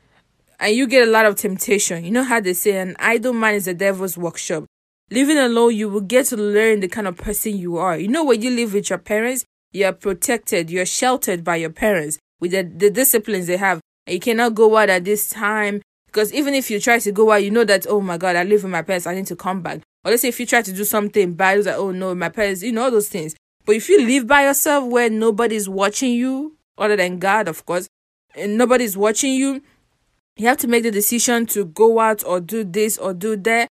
and 0.61 0.75
you 0.75 0.87
get 0.87 1.07
a 1.07 1.11
lot 1.11 1.27
of 1.27 1.37
temptation. 1.37 2.05
You 2.05 2.11
know 2.11 2.25
how 2.25 2.41
they 2.41 2.55
say 2.55 2.79
an 2.79 2.97
idle 2.99 3.33
mind 3.33 3.57
is 3.57 3.69
a 3.69 3.75
devil's 3.75 4.17
workshop. 4.17 4.65
Living 5.11 5.39
alone, 5.39 5.75
you 5.75 5.89
will 5.89 6.01
get 6.01 6.27
to 6.27 6.37
learn 6.37 6.81
the 6.81 6.89
kind 6.89 7.07
of 7.07 7.17
person 7.17 7.57
you 7.57 7.77
are. 7.77 7.97
You 7.99 8.09
know, 8.09 8.25
when 8.25 8.41
you 8.43 8.51
live 8.51 8.75
with 8.75 8.91
your 8.91 8.99
parents, 8.99 9.45
you 9.73 9.85
are 9.85 9.93
protected, 9.93 10.71
you're 10.71 10.87
sheltered 10.87 11.45
by 11.45 11.57
your 11.57 11.71
parents 11.71 12.19
with 12.41 12.53
the, 12.53 12.63
the 12.63 12.91
disciplines 12.91 13.47
they 13.47 13.57
have 13.57 13.81
you 14.07 14.21
cannot 14.21 14.55
go 14.55 14.77
out 14.77 14.91
at 14.91 15.05
this 15.05 15.31
time 15.31 15.81
because 16.07 16.33
even 16.33 16.55
if 16.55 16.71
you 16.71 16.79
try 16.79 16.99
to 16.99 17.11
go 17.11 17.33
out, 17.33 17.43
you 17.43 17.51
know 17.51 17.65
that 17.65 17.87
oh 17.89 18.01
my 18.01 18.19
god, 18.19 18.37
I 18.37 18.45
live 18.45 18.63
with 18.63 18.73
my 18.73 18.83
parents, 18.83 19.07
I 19.07 19.15
need 19.15 19.27
to 19.29 19.37
come 19.37 19.63
back. 19.63 19.81
Or 20.05 20.11
let's 20.11 20.23
say 20.23 20.29
if 20.29 20.39
you 20.39 20.47
try 20.47 20.63
to 20.63 20.73
do 20.73 20.85
something 20.85 21.35
bad, 21.35 21.59
it's 21.59 21.67
like 21.67 21.77
oh 21.77 21.91
no, 21.91 22.15
my 22.15 22.29
parents, 22.29 22.63
you 22.63 22.73
know 22.73 22.85
all 22.85 22.91
those 22.91 23.09
things. 23.09 23.35
But 23.65 23.77
if 23.77 23.89
you 23.89 24.05
live 24.07 24.27
by 24.27 24.45
yourself 24.45 24.85
where 24.91 25.09
nobody's 25.09 25.69
watching 25.69 26.13
you, 26.13 26.57
other 26.77 26.97
than 26.97 27.19
God, 27.19 27.49
of 27.49 27.65
course, 27.65 27.89
and 28.37 28.59
nobody's 28.59 28.97
watching 28.97 29.33
you, 29.33 29.63
you 30.37 30.47
have 30.47 30.59
to 30.59 30.69
make 30.69 30.83
the 30.83 30.91
decision 30.91 31.47
to 31.47 31.65
go 31.65 32.01
out 32.01 32.25
or 32.25 32.41
do 32.41 32.65
this 32.65 32.99
or 32.99 33.15
do 33.15 33.37
that. 33.37 33.69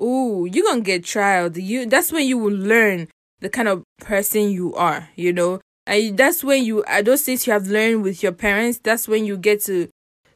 ooh, 0.00 0.46
you're 0.50 0.64
gonna 0.64 0.80
get 0.80 1.02
trialed. 1.02 1.62
You 1.62 1.86
that's 1.86 2.12
when 2.12 2.26
you 2.26 2.38
will 2.38 2.54
learn 2.54 3.08
the 3.40 3.48
kind 3.48 3.68
of 3.68 3.84
person 4.00 4.50
you 4.50 4.74
are, 4.74 5.08
you 5.16 5.32
know. 5.32 5.60
And 5.86 6.16
that's 6.16 6.44
when 6.44 6.64
you 6.64 6.84
those 7.02 7.22
things 7.22 7.46
you 7.46 7.52
have 7.52 7.66
learned 7.66 8.02
with 8.02 8.22
your 8.22 8.32
parents, 8.32 8.78
that's 8.82 9.08
when 9.08 9.24
you 9.24 9.36
get 9.36 9.62
to 9.64 9.88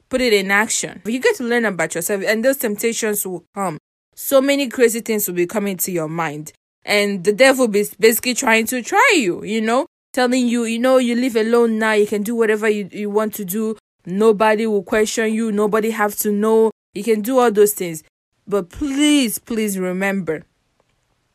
put 0.08 0.20
it 0.20 0.32
in 0.32 0.50
action. 0.50 1.02
You 1.04 1.18
get 1.18 1.36
to 1.36 1.44
learn 1.44 1.64
about 1.64 1.94
yourself 1.94 2.22
and 2.26 2.44
those 2.44 2.58
temptations 2.58 3.26
will 3.26 3.44
come. 3.54 3.78
So 4.14 4.40
many 4.40 4.68
crazy 4.68 5.00
things 5.00 5.26
will 5.26 5.34
be 5.34 5.46
coming 5.46 5.76
to 5.78 5.90
your 5.90 6.08
mind. 6.08 6.52
And 6.84 7.24
the 7.24 7.32
devil 7.32 7.74
is 7.74 7.94
basically 7.94 8.34
trying 8.34 8.66
to 8.66 8.82
try 8.82 9.14
you, 9.16 9.42
you 9.42 9.60
know, 9.60 9.86
telling 10.12 10.46
you, 10.46 10.64
you 10.64 10.78
know, 10.78 10.98
you 10.98 11.14
live 11.16 11.34
alone 11.34 11.78
now, 11.78 11.92
you 11.92 12.06
can 12.06 12.22
do 12.22 12.36
whatever 12.36 12.68
you, 12.68 12.88
you 12.92 13.10
want 13.10 13.34
to 13.34 13.44
do. 13.44 13.76
Nobody 14.06 14.66
will 14.66 14.82
question 14.82 15.32
you, 15.32 15.52
nobody 15.52 15.90
have 15.90 16.16
to 16.16 16.30
know. 16.30 16.70
You 16.94 17.02
can 17.02 17.22
do 17.22 17.38
all 17.38 17.50
those 17.50 17.72
things. 17.72 18.02
But 18.46 18.68
please, 18.70 19.38
please 19.38 19.78
remember 19.78 20.44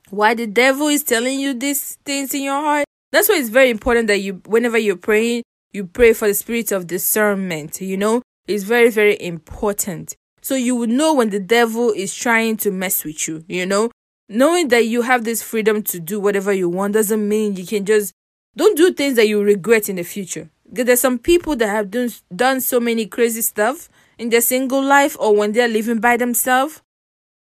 why 0.10 0.34
the 0.34 0.48
devil 0.48 0.88
is 0.88 1.04
telling 1.04 1.40
you 1.40 1.54
these 1.54 1.98
things 2.06 2.34
in 2.34 2.44
your 2.44 2.62
heart. 2.62 2.86
That's 3.12 3.30
why 3.30 3.38
it's 3.38 3.50
very 3.50 3.70
important 3.70 4.08
that 4.08 4.20
you, 4.20 4.42
whenever 4.46 4.78
you're 4.78 4.96
praying, 4.96 5.44
you 5.72 5.86
pray 5.86 6.14
for 6.14 6.28
the 6.28 6.34
spirit 6.34 6.72
of 6.72 6.88
discernment. 6.88 7.82
You 7.82 7.98
know, 7.98 8.22
it's 8.48 8.64
very, 8.64 8.90
very 8.90 9.20
important. 9.20 10.16
So 10.42 10.56
you 10.56 10.76
would 10.76 10.90
know 10.90 11.14
when 11.14 11.30
the 11.30 11.40
devil 11.40 11.92
is 11.92 12.14
trying 12.14 12.58
to 12.58 12.72
mess 12.72 13.04
with 13.04 13.28
you. 13.28 13.44
You 13.48 13.66
know, 13.66 13.92
knowing 14.28 14.70
that 14.70 14.86
you 14.86 15.02
have 15.02 15.24
this 15.24 15.42
freedom 15.42 15.84
to 15.84 16.00
do 16.00 16.20
whatever 16.20 16.54
you 16.54 16.70
want 16.70 16.94
doesn't 16.94 17.28
mean 17.28 17.56
you 17.56 17.66
can 17.66 17.86
just 17.86 18.14
don't 18.56 18.78
do 18.78 18.92
things 18.92 19.16
that 19.16 19.28
you 19.28 19.42
regret 19.42 19.90
in 19.90 19.96
the 19.98 20.04
future. 20.04 20.50
There's 20.72 21.02
some 21.02 21.18
people 21.18 21.56
that 21.58 21.68
have 21.68 21.90
done 21.90 22.10
done 22.36 22.62
so 22.62 22.80
many 22.80 23.06
crazy 23.06 23.42
stuff 23.42 23.90
in 24.18 24.30
their 24.30 24.42
single 24.42 24.84
life 24.84 25.18
or 25.20 25.36
when 25.36 25.52
they're 25.52 25.68
living 25.68 26.00
by 26.00 26.18
themselves 26.18 26.82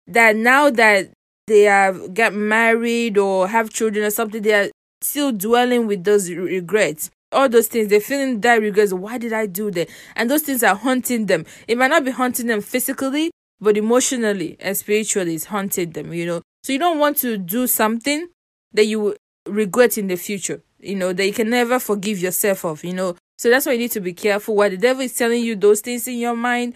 that 0.07 0.35
now 0.37 0.71
that 0.71 1.11
they 1.47 1.63
have 1.63 2.15
get 2.15 2.33
married 2.33 3.19
or 3.19 3.49
have 3.49 3.71
children 3.71 4.05
or 4.05 4.11
something, 4.11 4.43
they 4.43 4.55
are 4.55 4.71
still 5.01 5.33
dwelling 5.33 5.87
with 5.87 6.05
those 6.05 6.31
regrets. 6.31 7.11
All 7.31 7.49
those 7.49 7.69
things, 7.69 7.89
they're 7.89 8.01
feeling 8.01 8.41
that 8.41 8.61
regrets. 8.63 8.93
Why 8.93 9.19
did 9.19 9.35
I 9.35 9.47
do 9.47 9.71
that? 9.73 9.89
And 10.17 10.31
those 10.31 10.43
things 10.43 10.63
are 10.63 10.75
haunting 10.75 11.27
them. 11.27 11.45
It 11.67 11.77
might 11.77 11.89
not 11.89 12.05
be 12.05 12.11
haunting 12.11 12.47
them 12.47 12.63
physically, 12.63 13.31
but 13.61 13.77
emotionally 13.77 14.57
and 14.61 14.77
spiritually, 14.77 15.35
it's 15.35 15.45
haunting 15.45 15.91
them, 15.91 16.13
you 16.13 16.25
know. 16.25 16.43
So 16.63 16.73
you 16.73 16.79
don't 16.79 16.99
want 16.99 17.19
to 17.19 17.37
do 17.37 17.67
something 17.67 18.29
that 18.73 18.87
you 18.87 19.17
regret 19.47 19.99
in 19.99 20.07
the 20.07 20.17
future, 20.17 20.63
you 20.81 20.95
know, 20.95 21.13
that 21.13 21.27
you 21.27 21.33
can 21.33 21.51
never 21.51 21.79
forgive 21.79 22.19
yourself 22.19 22.65
of, 22.65 22.85
you 22.85 22.93
know. 22.93 23.17
So 23.39 23.51
that's 23.51 23.67
why 23.67 23.73
you 23.73 23.79
need 23.79 23.93
to 23.93 24.01
be 24.01 24.13
careful. 24.13 24.57
What 24.57 24.71
the 24.71 24.77
devil 24.77 25.03
is 25.03 25.15
telling 25.15 25.43
you 25.43 25.57
those 25.57 25.81
things 25.81 26.09
in 26.09 26.19
your 26.19 26.35
mind, 26.35 26.75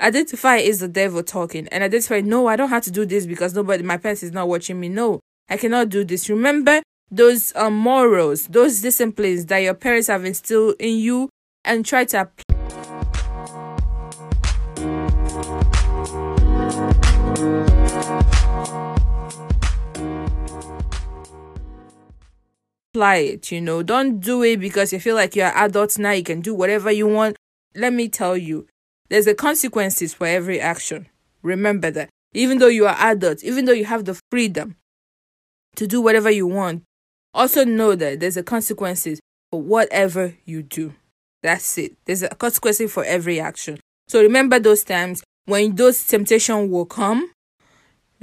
Identify 0.00 0.56
is 0.56 0.80
the 0.80 0.88
devil 0.88 1.22
talking 1.22 1.68
and 1.68 1.84
identify, 1.84 2.20
no, 2.20 2.48
I 2.48 2.56
don't 2.56 2.68
have 2.68 2.82
to 2.84 2.90
do 2.90 3.06
this 3.06 3.26
because 3.26 3.54
nobody, 3.54 3.82
my 3.82 3.96
parents 3.96 4.22
is 4.22 4.32
not 4.32 4.48
watching 4.48 4.80
me. 4.80 4.88
No, 4.88 5.20
I 5.48 5.56
cannot 5.56 5.88
do 5.88 6.04
this. 6.04 6.28
Remember 6.28 6.82
those 7.10 7.54
um, 7.54 7.74
morals, 7.74 8.48
those 8.48 8.80
disciplines 8.80 9.46
that 9.46 9.58
your 9.58 9.74
parents 9.74 10.08
have 10.08 10.24
instilled 10.24 10.74
in 10.80 10.98
you 10.98 11.30
and 11.64 11.86
try 11.86 12.04
to 12.06 12.28
apply 22.94 23.16
it 23.16 23.50
you 23.50 23.60
know 23.60 23.82
don't 23.82 24.20
do 24.20 24.42
it 24.42 24.60
because 24.60 24.92
you 24.92 25.00
feel 25.00 25.16
like 25.16 25.34
you're 25.34 25.56
adults 25.56 25.98
now 25.98 26.12
you 26.12 26.22
can 26.22 26.40
do 26.40 26.54
whatever 26.54 26.92
you 26.92 27.06
want 27.08 27.36
let 27.74 27.92
me 27.92 28.08
tell 28.08 28.36
you 28.36 28.66
there's 29.08 29.26
a 29.26 29.34
consequences 29.34 30.14
for 30.14 30.26
every 30.26 30.60
action. 30.60 31.06
Remember 31.42 31.90
that. 31.90 32.08
Even 32.32 32.58
though 32.58 32.68
you 32.68 32.86
are 32.86 32.96
adults, 32.98 33.44
even 33.44 33.64
though 33.64 33.72
you 33.72 33.84
have 33.84 34.04
the 34.06 34.20
freedom 34.30 34.76
to 35.76 35.86
do 35.86 36.00
whatever 36.00 36.30
you 36.30 36.46
want, 36.46 36.82
also 37.32 37.64
know 37.64 37.94
that 37.94 38.20
there's 38.20 38.36
a 38.36 38.42
consequences 38.42 39.20
for 39.50 39.60
whatever 39.60 40.36
you 40.44 40.62
do. 40.62 40.94
That's 41.42 41.78
it. 41.78 41.96
There's 42.06 42.22
a 42.22 42.28
consequence 42.30 42.80
for 42.90 43.04
every 43.04 43.38
action. 43.38 43.78
So 44.08 44.20
remember 44.22 44.58
those 44.58 44.82
times 44.82 45.22
when 45.44 45.74
those 45.74 46.04
temptation 46.04 46.70
will 46.70 46.86
come. 46.86 47.30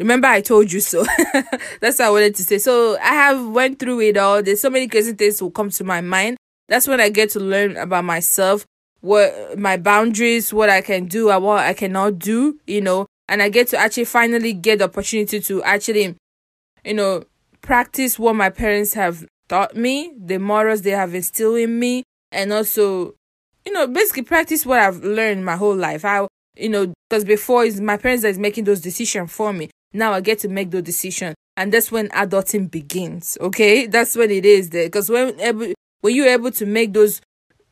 Remember 0.01 0.27
I 0.27 0.41
told 0.41 0.71
you 0.71 0.79
so. 0.79 1.05
That's 1.79 1.99
what 1.99 2.01
I 2.01 2.09
wanted 2.09 2.35
to 2.35 2.43
say. 2.43 2.57
So 2.57 2.97
I 2.97 3.13
have 3.13 3.47
went 3.49 3.77
through 3.77 4.01
it 4.01 4.17
all. 4.17 4.41
There's 4.41 4.59
so 4.59 4.71
many 4.71 4.87
crazy 4.87 5.13
things 5.13 5.41
will 5.41 5.51
come 5.51 5.69
to 5.69 5.83
my 5.83 6.01
mind. 6.01 6.37
That's 6.67 6.87
when 6.87 6.99
I 6.99 7.09
get 7.09 7.29
to 7.31 7.39
learn 7.39 7.77
about 7.77 8.03
myself 8.05 8.65
what 9.01 9.57
my 9.57 9.77
boundaries, 9.77 10.53
what 10.53 10.69
I 10.69 10.81
can 10.81 11.05
do 11.05 11.29
and 11.29 11.43
what 11.43 11.59
I 11.59 11.73
cannot 11.73 12.19
do, 12.19 12.59
you 12.65 12.81
know, 12.81 13.07
and 13.27 13.41
I 13.41 13.49
get 13.49 13.67
to 13.69 13.77
actually 13.77 14.05
finally 14.05 14.53
get 14.53 14.79
the 14.79 14.85
opportunity 14.85 15.39
to 15.39 15.63
actually, 15.63 16.15
you 16.85 16.93
know, 16.93 17.23
practice 17.61 18.17
what 18.17 18.35
my 18.35 18.49
parents 18.49 18.93
have 18.93 19.25
taught 19.49 19.75
me, 19.75 20.13
the 20.17 20.37
morals 20.39 20.83
they 20.83 20.91
have 20.91 21.13
instilled 21.13 21.57
in 21.57 21.79
me, 21.79 22.03
and 22.31 22.53
also, 22.53 23.15
you 23.65 23.73
know, 23.73 23.87
basically 23.87 24.23
practice 24.23 24.65
what 24.65 24.79
I've 24.79 25.03
learned 25.03 25.45
my 25.45 25.55
whole 25.55 25.75
life. 25.75 26.05
I, 26.05 26.27
you 26.55 26.69
know, 26.69 26.93
because 27.09 27.25
before 27.25 27.65
is 27.65 27.81
my 27.81 27.97
parents 27.97 28.21
that 28.23 28.29
is 28.29 28.39
making 28.39 28.63
those 28.63 28.81
decisions 28.81 29.31
for 29.31 29.51
me. 29.51 29.69
Now 29.93 30.13
I 30.13 30.21
get 30.21 30.39
to 30.39 30.47
make 30.47 30.71
the 30.71 30.81
decision. 30.81 31.35
and 31.57 31.71
that's 31.71 31.91
when 31.91 32.09
adulting 32.09 32.71
begins. 32.71 33.37
Okay, 33.39 33.85
that's 33.85 34.15
when 34.15 34.31
it 34.31 34.45
is 34.45 34.69
there. 34.69 34.85
Because 34.87 35.09
when 35.09 35.37
when 36.01 36.15
you're 36.15 36.27
able 36.27 36.51
to 36.51 36.65
make 36.65 36.93
those 36.93 37.21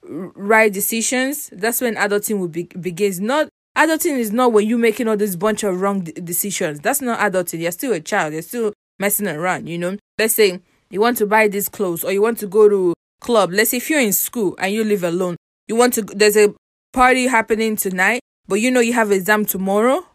right 0.03 0.71
decisions, 0.71 1.49
that's 1.53 1.81
when 1.81 1.95
adulting 1.95 2.39
will 2.39 2.47
be, 2.47 2.63
begins. 2.63 3.19
Not 3.19 3.49
adulting 3.77 4.17
is 4.17 4.31
not 4.31 4.53
when 4.53 4.67
you're 4.67 4.77
making 4.77 5.07
all 5.07 5.17
this 5.17 5.35
bunch 5.35 5.63
of 5.63 5.81
wrong 5.81 6.01
decisions. 6.01 6.79
That's 6.81 7.01
not 7.01 7.19
adulting. 7.19 7.61
You're 7.61 7.71
still 7.71 7.93
a 7.93 7.99
child. 7.99 8.33
You're 8.33 8.41
still 8.41 8.73
messing 8.99 9.27
around. 9.27 9.67
You 9.67 9.77
know. 9.77 9.97
Let's 10.17 10.35
say 10.35 10.59
you 10.89 11.01
want 11.01 11.17
to 11.17 11.25
buy 11.25 11.47
this 11.47 11.69
clothes 11.69 12.03
or 12.03 12.11
you 12.11 12.21
want 12.21 12.37
to 12.39 12.47
go 12.47 12.67
to 12.69 12.93
club. 13.21 13.51
Let's 13.51 13.71
say 13.71 13.77
if 13.77 13.89
you're 13.89 14.01
in 14.01 14.13
school 14.13 14.55
and 14.59 14.73
you 14.73 14.83
live 14.83 15.03
alone, 15.03 15.37
you 15.67 15.75
want 15.75 15.93
to. 15.95 16.01
There's 16.01 16.37
a 16.37 16.53
party 16.93 17.27
happening 17.27 17.75
tonight, 17.75 18.19
but 18.47 18.55
you 18.55 18.69
know 18.71 18.81
you 18.81 18.93
have 18.93 19.11
exam 19.11 19.45
tomorrow. 19.45 20.05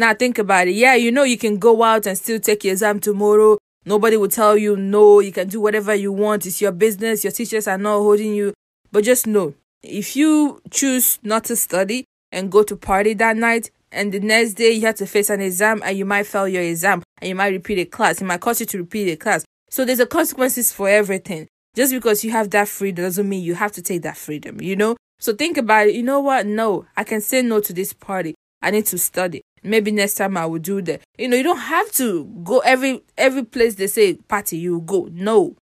Now 0.00 0.14
think 0.14 0.38
about 0.38 0.66
it. 0.66 0.74
Yeah, 0.74 0.94
you 0.94 1.12
know 1.12 1.24
you 1.24 1.36
can 1.36 1.58
go 1.58 1.82
out 1.82 2.06
and 2.06 2.16
still 2.16 2.40
take 2.40 2.64
your 2.64 2.72
exam 2.72 3.00
tomorrow. 3.00 3.58
Nobody 3.84 4.16
will 4.16 4.28
tell 4.28 4.56
you 4.56 4.74
no. 4.76 5.20
You 5.20 5.30
can 5.30 5.48
do 5.48 5.60
whatever 5.60 5.94
you 5.94 6.10
want. 6.10 6.46
It's 6.46 6.60
your 6.60 6.72
business. 6.72 7.22
Your 7.22 7.32
teachers 7.32 7.68
are 7.68 7.78
not 7.78 7.98
holding 7.98 8.34
you 8.34 8.54
but 8.92 9.04
just 9.04 9.26
know 9.26 9.54
if 9.82 10.16
you 10.16 10.60
choose 10.70 11.18
not 11.22 11.44
to 11.44 11.56
study 11.56 12.04
and 12.32 12.50
go 12.50 12.62
to 12.62 12.76
party 12.76 13.14
that 13.14 13.36
night, 13.36 13.70
and 13.92 14.12
the 14.12 14.20
next 14.20 14.54
day 14.54 14.70
you 14.72 14.86
have 14.86 14.94
to 14.96 15.06
face 15.06 15.30
an 15.30 15.40
exam 15.40 15.82
and 15.84 15.98
you 15.98 16.04
might 16.04 16.26
fail 16.26 16.46
your 16.46 16.62
exam 16.62 17.02
and 17.20 17.28
you 17.28 17.34
might 17.34 17.48
repeat 17.48 17.78
a 17.78 17.84
class, 17.84 18.20
it 18.20 18.24
might 18.24 18.40
cause 18.40 18.60
you 18.60 18.66
to 18.66 18.78
repeat 18.78 19.10
a 19.10 19.16
class. 19.16 19.44
So 19.68 19.84
there's 19.84 20.00
a 20.00 20.06
consequences 20.06 20.72
for 20.72 20.88
everything. 20.88 21.48
Just 21.74 21.92
because 21.92 22.24
you 22.24 22.30
have 22.30 22.50
that 22.50 22.68
freedom 22.68 23.04
doesn't 23.04 23.28
mean 23.28 23.42
you 23.42 23.54
have 23.54 23.72
to 23.72 23.82
take 23.82 24.02
that 24.02 24.16
freedom, 24.16 24.60
you 24.60 24.76
know? 24.76 24.96
So 25.18 25.34
think 25.34 25.56
about 25.56 25.88
it. 25.88 25.94
You 25.94 26.02
know 26.02 26.20
what? 26.20 26.46
No, 26.46 26.86
I 26.96 27.04
can 27.04 27.20
say 27.20 27.42
no 27.42 27.60
to 27.60 27.72
this 27.72 27.92
party. 27.92 28.34
I 28.62 28.70
need 28.70 28.86
to 28.86 28.98
study. 28.98 29.42
Maybe 29.62 29.90
next 29.90 30.14
time 30.14 30.36
I 30.36 30.46
will 30.46 30.58
do 30.58 30.80
that. 30.82 31.02
You 31.18 31.28
know, 31.28 31.36
you 31.36 31.42
don't 31.42 31.58
have 31.58 31.92
to 31.92 32.24
go 32.44 32.60
every 32.60 33.02
every 33.18 33.44
place 33.44 33.74
they 33.74 33.86
say 33.86 34.14
party, 34.14 34.58
you 34.58 34.80
go. 34.80 35.08
No. 35.12 35.56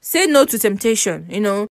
Say 0.00 0.26
no 0.26 0.44
to 0.44 0.58
temptation, 0.58 1.26
you 1.30 1.40
know 1.40 1.66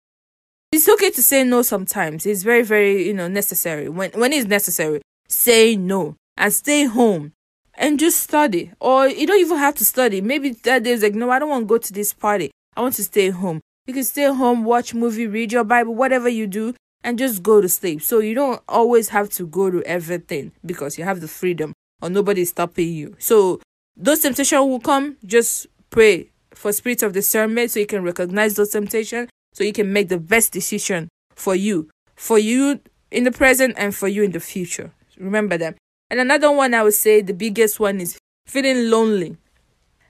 it's 0.73 0.89
okay 0.89 1.11
to 1.11 1.21
say 1.21 1.43
no 1.43 1.61
sometimes. 1.61 2.25
It's 2.25 2.41
very, 2.41 2.63
very, 2.63 3.05
you 3.05 3.13
know, 3.13 3.27
necessary. 3.27 3.89
When 3.89 4.09
when 4.13 4.33
it's 4.33 4.47
necessary, 4.47 5.01
say 5.29 5.75
no 5.75 6.15
and 6.35 6.51
stay 6.51 6.85
home 6.85 7.33
and 7.75 7.99
just 7.99 8.21
study. 8.21 8.71
Or 8.79 9.07
you 9.07 9.27
don't 9.27 9.39
even 9.39 9.59
have 9.59 9.75
to 9.75 9.85
study. 9.85 10.19
Maybe 10.19 10.49
that 10.63 10.81
day's 10.81 11.03
like, 11.03 11.13
no, 11.13 11.29
I 11.29 11.37
don't 11.37 11.49
want 11.49 11.63
to 11.65 11.67
go 11.67 11.77
to 11.77 11.93
this 11.93 12.11
party. 12.11 12.49
I 12.75 12.81
want 12.81 12.95
to 12.95 13.03
stay 13.03 13.29
home. 13.29 13.61
You 13.85 13.93
can 13.93 14.03
stay 14.03 14.23
home, 14.25 14.63
watch 14.63 14.95
movie, 14.95 15.27
read 15.27 15.51
your 15.51 15.63
Bible, 15.63 15.93
whatever 15.93 16.27
you 16.27 16.47
do, 16.47 16.73
and 17.03 17.17
just 17.17 17.43
go 17.43 17.61
to 17.61 17.69
sleep. 17.69 18.01
So 18.01 18.19
you 18.19 18.33
don't 18.33 18.61
always 18.67 19.09
have 19.09 19.29
to 19.31 19.45
go 19.45 19.69
to 19.69 19.83
everything 19.83 20.51
because 20.65 20.97
you 20.97 21.03
have 21.03 21.21
the 21.21 21.27
freedom 21.27 21.73
or 22.01 22.09
nobody's 22.09 22.49
stopping 22.49 22.93
you. 22.93 23.15
So 23.19 23.61
those 23.95 24.21
temptations 24.21 24.59
will 24.59 24.79
come. 24.79 25.17
Just 25.25 25.67
pray 25.89 26.29
for 26.53 26.71
spirit 26.71 27.03
of 27.03 27.13
discernment 27.13 27.71
so 27.71 27.79
you 27.79 27.85
can 27.85 28.03
recognize 28.03 28.55
those 28.55 28.69
temptations 28.69 29.29
so 29.53 29.63
you 29.63 29.73
can 29.73 29.91
make 29.93 30.09
the 30.09 30.17
best 30.17 30.51
decision 30.51 31.09
for 31.35 31.55
you, 31.55 31.89
for 32.15 32.39
you 32.39 32.79
in 33.11 33.23
the 33.23 33.31
present 33.31 33.75
and 33.77 33.95
for 33.95 34.07
you 34.07 34.23
in 34.23 34.31
the 34.31 34.39
future. 34.39 34.91
Remember 35.17 35.57
that. 35.57 35.75
And 36.09 36.19
another 36.19 36.51
one 36.51 36.73
I 36.73 36.83
would 36.83 36.93
say 36.93 37.21
the 37.21 37.33
biggest 37.33 37.79
one 37.79 38.01
is 38.01 38.17
feeling 38.47 38.89
lonely. 38.89 39.37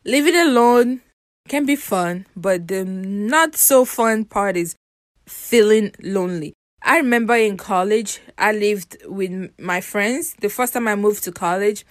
Living 0.05 0.35
alone 0.35 1.01
can 1.47 1.65
be 1.65 1.75
fun, 1.75 2.25
but 2.35 2.67
the 2.67 2.83
not 2.85 3.55
so 3.55 3.85
fun 3.85 4.25
part 4.25 4.57
is 4.57 4.75
feeling 5.25 5.93
lonely. 6.01 6.53
I 6.83 6.97
remember 6.97 7.35
in 7.35 7.57
college, 7.57 8.19
I 8.37 8.51
lived 8.51 8.97
with 9.05 9.51
my 9.59 9.81
friends. 9.81 10.35
The 10.39 10.49
first 10.49 10.73
time 10.73 10.87
I 10.87 10.95
moved 10.95 11.23
to 11.23 11.31
college, 11.31 11.85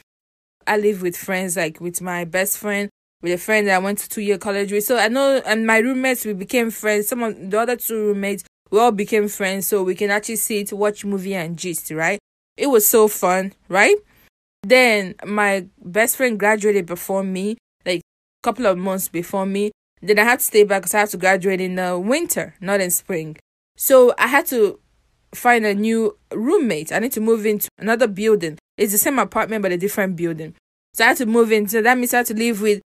I 0.66 0.76
lived 0.76 1.02
with 1.02 1.16
friends, 1.16 1.56
like 1.56 1.80
with 1.80 2.00
my 2.00 2.24
best 2.24 2.58
friend 2.58 2.90
with 3.22 3.32
a 3.32 3.38
friend 3.38 3.68
that 3.68 3.76
I 3.76 3.78
went 3.78 3.98
to 3.98 4.08
two 4.08 4.20
year 4.20 4.36
college 4.36 4.72
with. 4.72 4.84
So 4.84 4.98
I 4.98 5.08
know, 5.08 5.40
and 5.46 5.66
my 5.66 5.78
roommates, 5.78 6.24
we 6.26 6.34
became 6.34 6.70
friends. 6.70 7.08
Some 7.08 7.22
of 7.22 7.50
the 7.50 7.60
other 7.60 7.76
two 7.76 8.08
roommates, 8.08 8.44
we 8.70 8.78
all 8.78 8.92
became 8.92 9.28
friends. 9.28 9.66
So 9.66 9.82
we 9.82 9.94
can 9.94 10.10
actually 10.10 10.36
sit, 10.36 10.72
watch 10.72 11.04
movie 11.04 11.34
and 11.34 11.56
gist, 11.56 11.90
right? 11.92 12.18
It 12.56 12.66
was 12.66 12.86
so 12.86 13.08
fun, 13.08 13.52
right? 13.68 13.96
Then 14.62 15.14
my 15.24 15.66
best 15.82 16.16
friend 16.16 16.38
graduated 16.38 16.86
before 16.86 17.22
me, 17.22 17.56
like 17.86 18.00
a 18.00 18.42
couple 18.42 18.66
of 18.66 18.76
months 18.76 19.08
before 19.08 19.46
me. 19.46 19.70
Then 20.02 20.18
I 20.18 20.24
had 20.24 20.40
to 20.40 20.44
stay 20.44 20.64
back 20.64 20.82
because 20.82 20.94
I 20.94 21.00
had 21.00 21.10
to 21.10 21.16
graduate 21.16 21.60
in 21.60 21.76
the 21.76 21.98
winter, 21.98 22.54
not 22.60 22.80
in 22.80 22.90
spring. 22.90 23.36
So 23.76 24.14
I 24.18 24.26
had 24.26 24.46
to 24.46 24.78
find 25.34 25.64
a 25.64 25.74
new 25.74 26.16
roommate. 26.32 26.92
I 26.92 26.98
need 26.98 27.12
to 27.12 27.20
move 27.20 27.46
into 27.46 27.68
another 27.78 28.06
building. 28.06 28.58
It's 28.76 28.92
the 28.92 28.98
same 28.98 29.18
apartment 29.18 29.62
but 29.62 29.72
a 29.72 29.76
different 29.76 30.16
building. 30.16 30.54
So 30.94 31.04
I 31.04 31.08
had 31.08 31.16
to 31.18 31.26
move 31.26 31.52
in. 31.52 31.68
So 31.68 31.82
that 31.82 31.96
means 31.96 32.14
I 32.14 32.18
had 32.18 32.26
to 32.26 32.34
live 32.34 32.60
with 32.60 32.82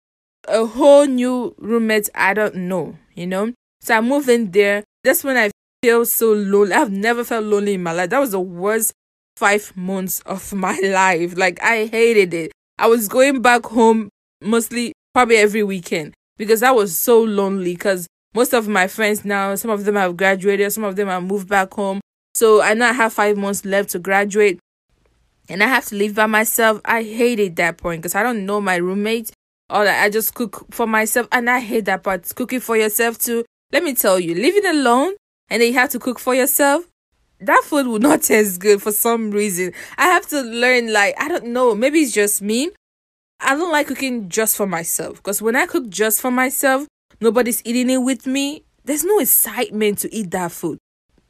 a 0.47 0.65
whole 0.65 1.05
new 1.05 1.55
roommate 1.57 2.09
I 2.15 2.33
don't 2.33 2.55
know, 2.55 2.97
you 3.13 3.27
know? 3.27 3.53
So 3.81 3.95
I 3.95 4.01
moved 4.01 4.29
in 4.29 4.51
there. 4.51 4.83
That's 5.03 5.23
when 5.23 5.37
I 5.37 5.51
feel 5.83 6.05
so 6.05 6.33
lonely. 6.33 6.73
I've 6.73 6.91
never 6.91 7.23
felt 7.23 7.45
lonely 7.45 7.75
in 7.75 7.83
my 7.83 7.91
life. 7.91 8.09
That 8.09 8.19
was 8.19 8.31
the 8.31 8.39
worst 8.39 8.93
five 9.37 9.75
months 9.75 10.19
of 10.21 10.53
my 10.67 10.79
life. 10.83 11.37
Like 11.37 11.61
I 11.63 11.85
hated 11.85 12.33
it. 12.33 12.51
I 12.77 12.87
was 12.87 13.07
going 13.07 13.41
back 13.41 13.65
home 13.65 14.09
mostly 14.41 14.93
probably 15.13 15.37
every 15.37 15.63
weekend 15.63 16.13
because 16.37 16.63
I 16.63 16.71
was 16.71 16.97
so 16.97 17.21
lonely 17.21 17.73
because 17.73 18.07
most 18.33 18.53
of 18.53 18.67
my 18.67 18.87
friends 18.87 19.25
now, 19.25 19.53
some 19.55 19.71
of 19.71 19.83
them 19.83 19.95
have 19.95 20.15
graduated, 20.17 20.71
some 20.71 20.83
of 20.83 20.95
them 20.95 21.07
have 21.07 21.23
moved 21.23 21.49
back 21.49 21.73
home. 21.73 21.99
So 22.33 22.61
I 22.61 22.73
now 22.73 22.93
have 22.93 23.13
five 23.13 23.37
months 23.37 23.65
left 23.65 23.89
to 23.89 23.99
graduate 23.99 24.59
and 25.49 25.63
I 25.63 25.67
have 25.67 25.85
to 25.87 25.95
live 25.95 26.15
by 26.15 26.27
myself. 26.27 26.81
I 26.85 27.03
hated 27.03 27.55
that 27.57 27.77
point 27.77 28.01
because 28.01 28.15
I 28.15 28.23
don't 28.23 28.45
know 28.45 28.61
my 28.61 28.77
roommate 28.77 29.31
or 29.69 29.87
I 29.87 30.09
just 30.09 30.33
cook 30.33 30.65
for 30.71 30.87
myself 30.87 31.27
and 31.31 31.49
I 31.49 31.59
hate 31.59 31.85
that 31.85 32.03
part. 32.03 32.33
Cooking 32.35 32.59
for 32.59 32.77
yourself 32.77 33.17
too. 33.17 33.45
Let 33.71 33.83
me 33.83 33.93
tell 33.93 34.19
you, 34.19 34.35
living 34.35 34.65
alone 34.65 35.13
and 35.49 35.61
then 35.61 35.69
you 35.69 35.73
have 35.79 35.89
to 35.91 35.99
cook 35.99 36.19
for 36.19 36.33
yourself, 36.33 36.85
that 37.41 37.61
food 37.65 37.87
will 37.87 37.99
not 38.09 38.21
taste 38.21 38.59
good 38.59 38.81
for 38.81 38.91
some 38.91 39.31
reason. 39.31 39.73
I 39.97 40.07
have 40.07 40.27
to 40.29 40.41
learn, 40.41 40.93
like, 40.93 41.15
I 41.19 41.27
don't 41.27 41.47
know, 41.47 41.75
maybe 41.75 41.99
it's 41.99 42.11
just 42.11 42.41
me. 42.41 42.71
I 43.39 43.55
don't 43.55 43.71
like 43.71 43.87
cooking 43.87 44.29
just 44.29 44.55
for 44.55 44.67
myself 44.67 45.17
because 45.17 45.41
when 45.41 45.55
I 45.55 45.65
cook 45.65 45.89
just 45.89 46.21
for 46.21 46.31
myself, 46.31 46.87
nobody's 47.19 47.61
eating 47.65 47.89
it 47.89 47.97
with 47.97 48.27
me. 48.27 48.63
There's 48.85 49.03
no 49.03 49.19
excitement 49.19 49.99
to 49.99 50.13
eat 50.13 50.31
that 50.31 50.51
food. 50.51 50.77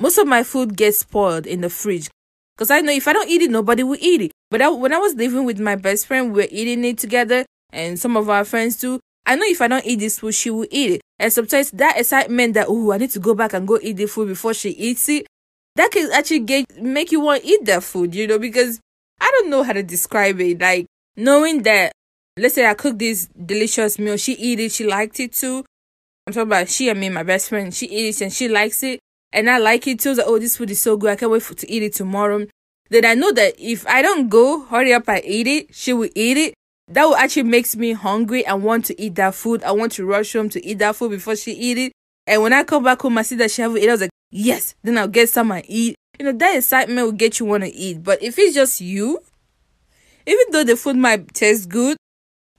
Most 0.02 0.18
of 0.18 0.26
my 0.26 0.42
food 0.42 0.76
gets 0.76 0.98
spoiled 0.98 1.46
in 1.46 1.62
the 1.62 1.70
fridge 1.70 2.10
because 2.58 2.72
I 2.72 2.82
know 2.82 2.92
if 2.92 3.08
I 3.08 3.14
don't 3.14 3.30
eat 3.30 3.44
it, 3.44 3.52
nobody 3.52 3.84
will 3.84 4.00
eat 4.00 4.20
it. 4.22 4.32
But 4.50 4.64
I, 4.64 4.70
when 4.70 4.92
I 4.92 4.98
was 4.98 5.14
living 5.14 5.46
with 5.46 5.60
my 5.60 5.76
best 5.76 6.08
friend, 6.08 6.34
we 6.34 6.44
are 6.44 6.48
eating 6.50 6.84
it 6.86 6.98
together, 6.98 7.46
and 7.72 8.00
some 8.00 8.18
of 8.18 8.28
our 8.28 8.44
friends 8.44 8.78
too. 8.78 9.00
I 9.28 9.36
know 9.36 9.46
if 9.46 9.62
I 9.62 9.68
don't 9.68 9.86
eat 9.86 10.00
this 10.00 10.18
food, 10.18 10.34
she 10.34 10.50
will 10.50 10.66
eat 10.72 10.94
it. 10.94 11.02
And 11.20 11.32
sometimes 11.32 11.70
that 11.72 12.00
excitement 12.00 12.56
that 12.56 12.66
oh, 12.68 12.92
I 12.92 12.98
need 12.98 13.12
to 13.12 13.20
go 13.20 13.36
back 13.36 13.54
and 13.54 13.68
go 13.68 13.78
eat 13.80 13.98
the 13.98 14.08
food 14.08 14.28
before 14.28 14.56
she 14.56 14.72
eats 14.72 15.08
it, 15.08 15.28
that 15.76 15.92
can 15.92 16.12
actually 16.12 16.40
get 16.40 16.66
make 16.82 17.12
you 17.12 17.20
want 17.20 17.44
to 17.44 17.48
eat 17.48 17.66
that 17.66 17.84
food, 17.84 18.16
you 18.16 18.26
know, 18.26 18.40
because 18.40 18.80
I 19.20 19.30
don't 19.30 19.52
know 19.52 19.62
how 19.62 19.74
to 19.74 19.84
describe 19.84 20.42
it. 20.42 20.60
Like 20.60 20.88
knowing 21.16 21.62
that 21.62 21.92
let's 22.38 22.56
say 22.56 22.66
I 22.66 22.74
cook 22.74 22.98
this 22.98 23.28
delicious 23.28 24.00
meal, 24.00 24.18
she 24.18 24.34
eat 24.34 24.60
it, 24.60 24.72
she 24.72 24.88
liked 24.88 25.20
it 25.20 25.34
too. 25.34 25.64
I'm 26.26 26.34
talking 26.34 26.50
about 26.50 26.70
she 26.70 26.90
and 26.90 27.00
me, 27.00 27.10
my 27.10 27.22
best 27.22 27.50
friend. 27.50 27.72
She 27.72 27.86
eats 27.86 28.22
and 28.22 28.34
she 28.34 28.48
likes 28.48 28.82
it, 28.82 29.00
and 29.34 29.50
I 29.50 29.58
like 29.58 29.88
it. 29.88 30.02
So, 30.02 30.16
oh, 30.26 30.40
this 30.40 30.58
food 30.58 30.72
is 30.72 30.82
so 30.82 30.98
good. 30.98 31.12
I 31.12 31.16
can't 31.16 31.32
wait 31.32 31.44
for, 31.44 31.54
to 31.56 31.72
eat 31.72 31.84
it 31.84 31.94
tomorrow. 31.94 32.48
Then 32.90 33.06
I 33.06 33.14
know 33.14 33.32
that 33.32 33.56
if 33.58 33.88
I 33.88 34.02
don't 34.02 34.30
go, 34.30 34.66
hurry 34.66 34.94
up, 34.94 35.08
I 35.08 35.22
eat 35.26 35.48
it. 35.48 35.74
She 35.74 35.94
will 35.94 36.10
eat 36.14 36.38
it. 36.38 36.54
That 36.90 37.06
will 37.06 37.16
actually 37.16 37.44
makes 37.44 37.76
me 37.76 37.94
hungry 37.94 38.46
and 38.46 38.64
want 38.64 38.86
to 38.86 39.02
eat 39.02 39.16
that 39.16 39.34
food. 39.34 39.64
I 39.64 39.72
want 39.72 39.94
to 39.94 40.06
rush 40.06 40.34
home 40.34 40.50
to 40.50 40.66
eat 40.66 40.80
that 40.80 40.98
food 40.98 41.12
before 41.12 41.38
she 41.38 41.54
eat 41.54 41.78
it. 41.78 41.94
And 42.28 42.42
when 42.42 42.52
I 42.52 42.64
come 42.64 42.84
back 42.84 43.02
home, 43.02 43.18
I 43.18 43.22
see 43.22 43.36
that 43.38 43.52
she 43.52 43.62
have 43.62 43.76
it. 43.78 43.88
I 43.88 43.92
was 43.94 44.02
like, 44.02 44.10
yes. 44.30 44.76
Then 44.84 44.98
I'll 44.98 45.08
get 45.08 45.30
some 45.30 45.52
and 45.52 45.64
eat. 45.70 45.96
You 46.20 46.26
know 46.26 46.34
that 46.34 46.58
excitement 46.58 47.06
will 47.06 47.14
get 47.14 47.40
you 47.40 47.46
want 47.46 47.64
to 47.64 47.70
eat. 47.70 48.04
But 48.04 48.22
if 48.22 48.38
it's 48.38 48.54
just 48.54 48.82
you, 48.82 49.20
even 50.28 50.46
though 50.52 50.64
the 50.64 50.76
food 50.76 50.98
might 50.98 51.34
taste 51.34 51.70
good, 51.70 51.98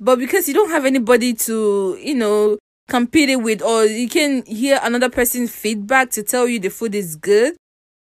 but 0.00 0.18
because 0.18 0.48
you 0.48 0.54
don't 0.54 0.70
have 0.70 0.84
anybody 0.84 1.34
to, 1.34 1.96
you 2.00 2.14
know, 2.14 2.58
compete 2.92 3.30
it 3.30 3.36
with, 3.36 3.62
or 3.62 3.86
you 3.86 4.06
can 4.06 4.44
hear 4.44 4.78
another 4.82 5.08
person's 5.08 5.50
feedback 5.50 6.10
to 6.10 6.22
tell 6.22 6.46
you 6.46 6.58
the 6.58 6.68
food 6.68 6.94
is 6.94 7.16
good, 7.16 7.56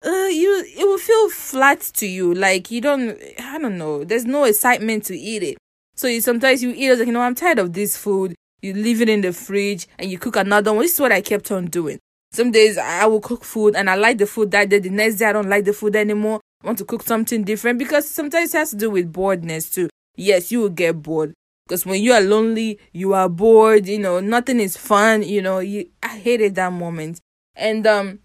uh, 0.03 0.09
you 0.09 0.65
it 0.67 0.87
will 0.87 0.97
feel 0.97 1.29
flat 1.29 1.83
to 1.83 2.07
you. 2.07 2.33
Like 2.33 2.71
you 2.71 2.81
don't, 2.81 3.19
I 3.39 3.59
don't 3.59 3.77
know. 3.77 4.03
There's 4.03 4.25
no 4.25 4.45
excitement 4.45 5.05
to 5.05 5.15
eat 5.17 5.43
it. 5.43 5.59
So 5.95 6.07
you 6.07 6.23
sometimes 6.23 6.63
you 6.63 6.71
eat 6.71 6.89
it 6.89 6.99
like 6.99 7.07
you 7.07 7.13
know 7.13 7.21
I'm 7.21 7.35
tired 7.35 7.59
of 7.59 7.75
this 7.75 7.99
food. 7.99 8.35
You 8.63 8.73
leave 8.73 9.03
it 9.03 9.11
in 9.11 9.21
the 9.21 9.35
fridge 9.35 9.89
and 9.99 10.11
you 10.11 10.19
cook 10.19 10.37
another 10.37 10.73
one. 10.73 10.85
This 10.85 10.95
is 10.95 11.01
what 11.01 11.13
I 11.13 11.21
kept 11.21 11.53
on 11.53 11.67
doing. 11.67 11.99
Some 12.33 12.51
days 12.51 12.79
I 12.79 13.05
will 13.05 13.21
cook 13.21 13.45
food 13.45 13.77
and 13.77 13.91
I 13.91 13.97
like 13.97 14.17
the 14.17 14.27
food 14.27 14.53
that 14.53 14.71
day. 14.71 14.79
The 14.79 14.89
next 14.89 15.17
day 15.17 15.27
I 15.27 15.35
don't 15.35 15.51
like 15.51 15.67
the 15.67 15.75
food 15.75 15.97
anymore. 15.97 16.41
I 16.63 16.69
want 16.69 16.79
to 16.79 16.87
cook 16.87 17.03
something 17.03 17.45
different 17.45 17.79
because 17.79 18.09
sometimes 18.09 18.55
it 18.55 18.59
has 18.59 18.71
to 18.71 18.77
do 18.77 18.89
with 18.89 19.13
boredness 19.13 19.69
too. 19.69 19.91
Yes, 20.17 20.51
you 20.51 20.61
will 20.61 20.71
get 20.71 21.03
bored. 21.03 21.35
Because 21.67 21.87
when 21.87 22.03
you 22.03 22.13
are 22.13 22.21
lonely, 22.21 22.79
you 22.93 23.15
are 23.15 23.29
bored, 23.29 23.87
you 23.87 23.99
know, 23.99 24.21
nothing 24.21 24.61
is 24.61 24.77
fun, 24.77 25.23
you 25.23 25.41
know, 25.41 25.61
you 25.61 25.89
I 26.03 26.19
hated 26.19 26.55
that 26.57 26.73
moment. 26.73 27.21
And 27.55 27.87
um 27.87 28.19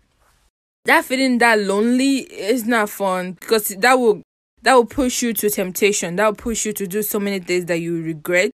that 0.86 1.06
feeling 1.06 1.38
that 1.40 1.60
lonely 1.60 2.20
is 2.20 2.66
not 2.66 2.90
fun 2.90 3.34
because 3.34 3.70
that 3.70 3.94
will 3.96 4.22
that 4.64 4.74
will 4.74 4.86
push 4.86 5.22
you 5.22 5.34
to 5.34 5.50
temptation. 5.50 6.16
That 6.16 6.26
will 6.26 6.36
push 6.36 6.66
you 6.66 6.74
to 6.74 6.88
do 6.88 7.04
so 7.04 7.20
many 7.20 7.40
things 7.40 7.66
that 7.66 7.80
you 7.80 8.02
regret. 8.02 8.52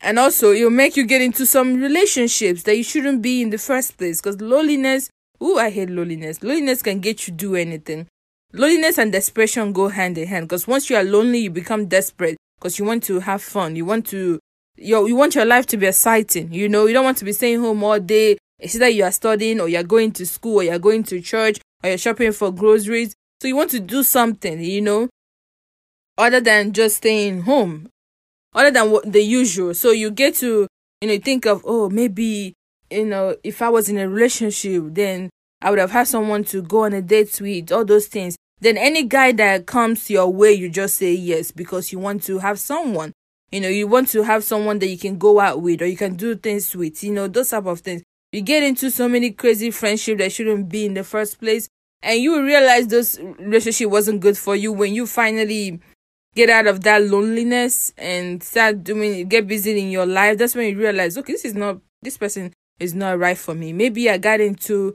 And 0.00 0.18
also 0.18 0.52
it'll 0.52 0.70
make 0.70 0.96
you 0.96 1.04
get 1.06 1.22
into 1.22 1.46
some 1.46 1.80
relationships 1.80 2.62
that 2.64 2.76
you 2.76 2.82
shouldn't 2.84 3.22
be 3.22 3.42
in 3.42 3.50
the 3.50 3.58
first 3.58 3.98
place. 3.98 4.20
Because 4.20 4.40
loneliness, 4.40 5.10
ooh, 5.42 5.58
I 5.58 5.70
hate 5.70 5.90
loneliness. 5.90 6.42
Loneliness 6.42 6.82
can 6.82 7.00
get 7.00 7.28
you 7.28 7.34
do 7.34 7.54
anything. 7.56 8.06
Loneliness 8.52 8.98
and 8.98 9.12
desperation 9.12 9.72
go 9.72 9.88
hand 9.88 10.16
in 10.16 10.26
hand 10.28 10.48
because 10.48 10.66
once 10.66 10.88
you 10.88 10.96
are 10.96 11.04
lonely, 11.04 11.40
you 11.40 11.50
become 11.50 11.86
desperate 11.86 12.36
because 12.58 12.78
you 12.78 12.84
want 12.84 13.02
to 13.04 13.20
have 13.20 13.42
fun. 13.42 13.76
You 13.76 13.84
want 13.84 14.06
to 14.08 14.40
you 14.76 15.06
you 15.06 15.16
want 15.16 15.34
your 15.34 15.44
life 15.44 15.66
to 15.66 15.76
be 15.76 15.86
exciting. 15.86 16.52
You 16.52 16.68
know, 16.68 16.86
you 16.86 16.94
don't 16.94 17.04
want 17.04 17.18
to 17.18 17.24
be 17.24 17.32
staying 17.32 17.60
home 17.60 17.82
all 17.82 18.00
day. 18.00 18.38
It's 18.58 18.74
either 18.74 18.88
you 18.88 19.04
are 19.04 19.12
studying 19.12 19.60
or 19.60 19.68
you're 19.68 19.82
going 19.82 20.12
to 20.12 20.26
school 20.26 20.60
or 20.60 20.62
you're 20.62 20.78
going 20.78 21.04
to 21.04 21.20
church 21.20 21.58
or 21.82 21.90
you're 21.90 21.98
shopping 21.98 22.32
for 22.32 22.50
groceries. 22.50 23.14
So 23.40 23.48
you 23.48 23.56
want 23.56 23.70
to 23.72 23.80
do 23.80 24.02
something, 24.02 24.60
you 24.60 24.80
know, 24.80 25.08
other 26.16 26.40
than 26.40 26.72
just 26.72 26.98
staying 26.98 27.42
home, 27.42 27.90
other 28.54 28.70
than 28.70 28.90
what 28.90 29.10
the 29.10 29.20
usual. 29.22 29.74
So 29.74 29.90
you 29.90 30.10
get 30.10 30.36
to, 30.36 30.66
you 31.02 31.08
know, 31.08 31.18
think 31.18 31.44
of, 31.44 31.62
oh, 31.66 31.90
maybe, 31.90 32.54
you 32.90 33.04
know, 33.04 33.36
if 33.44 33.60
I 33.60 33.68
was 33.68 33.90
in 33.90 33.98
a 33.98 34.08
relationship, 34.08 34.84
then 34.88 35.28
I 35.60 35.70
would 35.70 35.78
have 35.78 35.90
had 35.90 36.08
someone 36.08 36.44
to 36.44 36.62
go 36.62 36.84
on 36.84 36.94
a 36.94 37.02
date 37.02 37.38
with, 37.40 37.72
all 37.72 37.84
those 37.84 38.06
things 38.06 38.36
then 38.60 38.78
any 38.78 39.04
guy 39.04 39.32
that 39.32 39.66
comes 39.66 40.08
your 40.08 40.32
way, 40.32 40.52
you 40.52 40.68
just 40.68 40.96
say 40.96 41.12
yes 41.12 41.50
because 41.50 41.92
you 41.92 41.98
want 41.98 42.22
to 42.24 42.38
have 42.38 42.58
someone. 42.58 43.12
You 43.52 43.60
know, 43.60 43.68
you 43.68 43.86
want 43.86 44.08
to 44.08 44.22
have 44.22 44.44
someone 44.44 44.78
that 44.80 44.88
you 44.88 44.98
can 44.98 45.18
go 45.18 45.40
out 45.40 45.62
with 45.62 45.82
or 45.82 45.86
you 45.86 45.96
can 45.96 46.16
do 46.16 46.34
things 46.34 46.74
with, 46.74 47.02
you 47.04 47.12
know, 47.12 47.28
those 47.28 47.50
type 47.50 47.66
of 47.66 47.80
things. 47.80 48.02
You 48.32 48.40
get 48.40 48.62
into 48.62 48.90
so 48.90 49.08
many 49.08 49.30
crazy 49.30 49.70
friendship 49.70 50.18
that 50.18 50.32
shouldn't 50.32 50.68
be 50.68 50.86
in 50.86 50.94
the 50.94 51.04
first 51.04 51.38
place. 51.38 51.68
And 52.02 52.20
you 52.20 52.42
realize 52.42 52.88
this 52.88 53.18
relationship 53.38 53.90
wasn't 53.90 54.20
good 54.20 54.36
for 54.36 54.56
you 54.56 54.72
when 54.72 54.94
you 54.94 55.06
finally 55.06 55.80
get 56.34 56.50
out 56.50 56.66
of 56.66 56.82
that 56.82 57.02
loneliness 57.02 57.92
and 57.96 58.42
start 58.42 58.84
doing 58.84 59.28
get 59.28 59.46
busy 59.46 59.78
in 59.80 59.90
your 59.90 60.06
life. 60.06 60.38
That's 60.38 60.54
when 60.54 60.68
you 60.68 60.78
realize, 60.78 61.16
okay, 61.16 61.32
this 61.32 61.44
is 61.44 61.54
not 61.54 61.78
this 62.02 62.18
person 62.18 62.52
is 62.78 62.94
not 62.94 63.18
right 63.18 63.38
for 63.38 63.54
me. 63.54 63.72
Maybe 63.72 64.10
I 64.10 64.18
got 64.18 64.40
into 64.40 64.94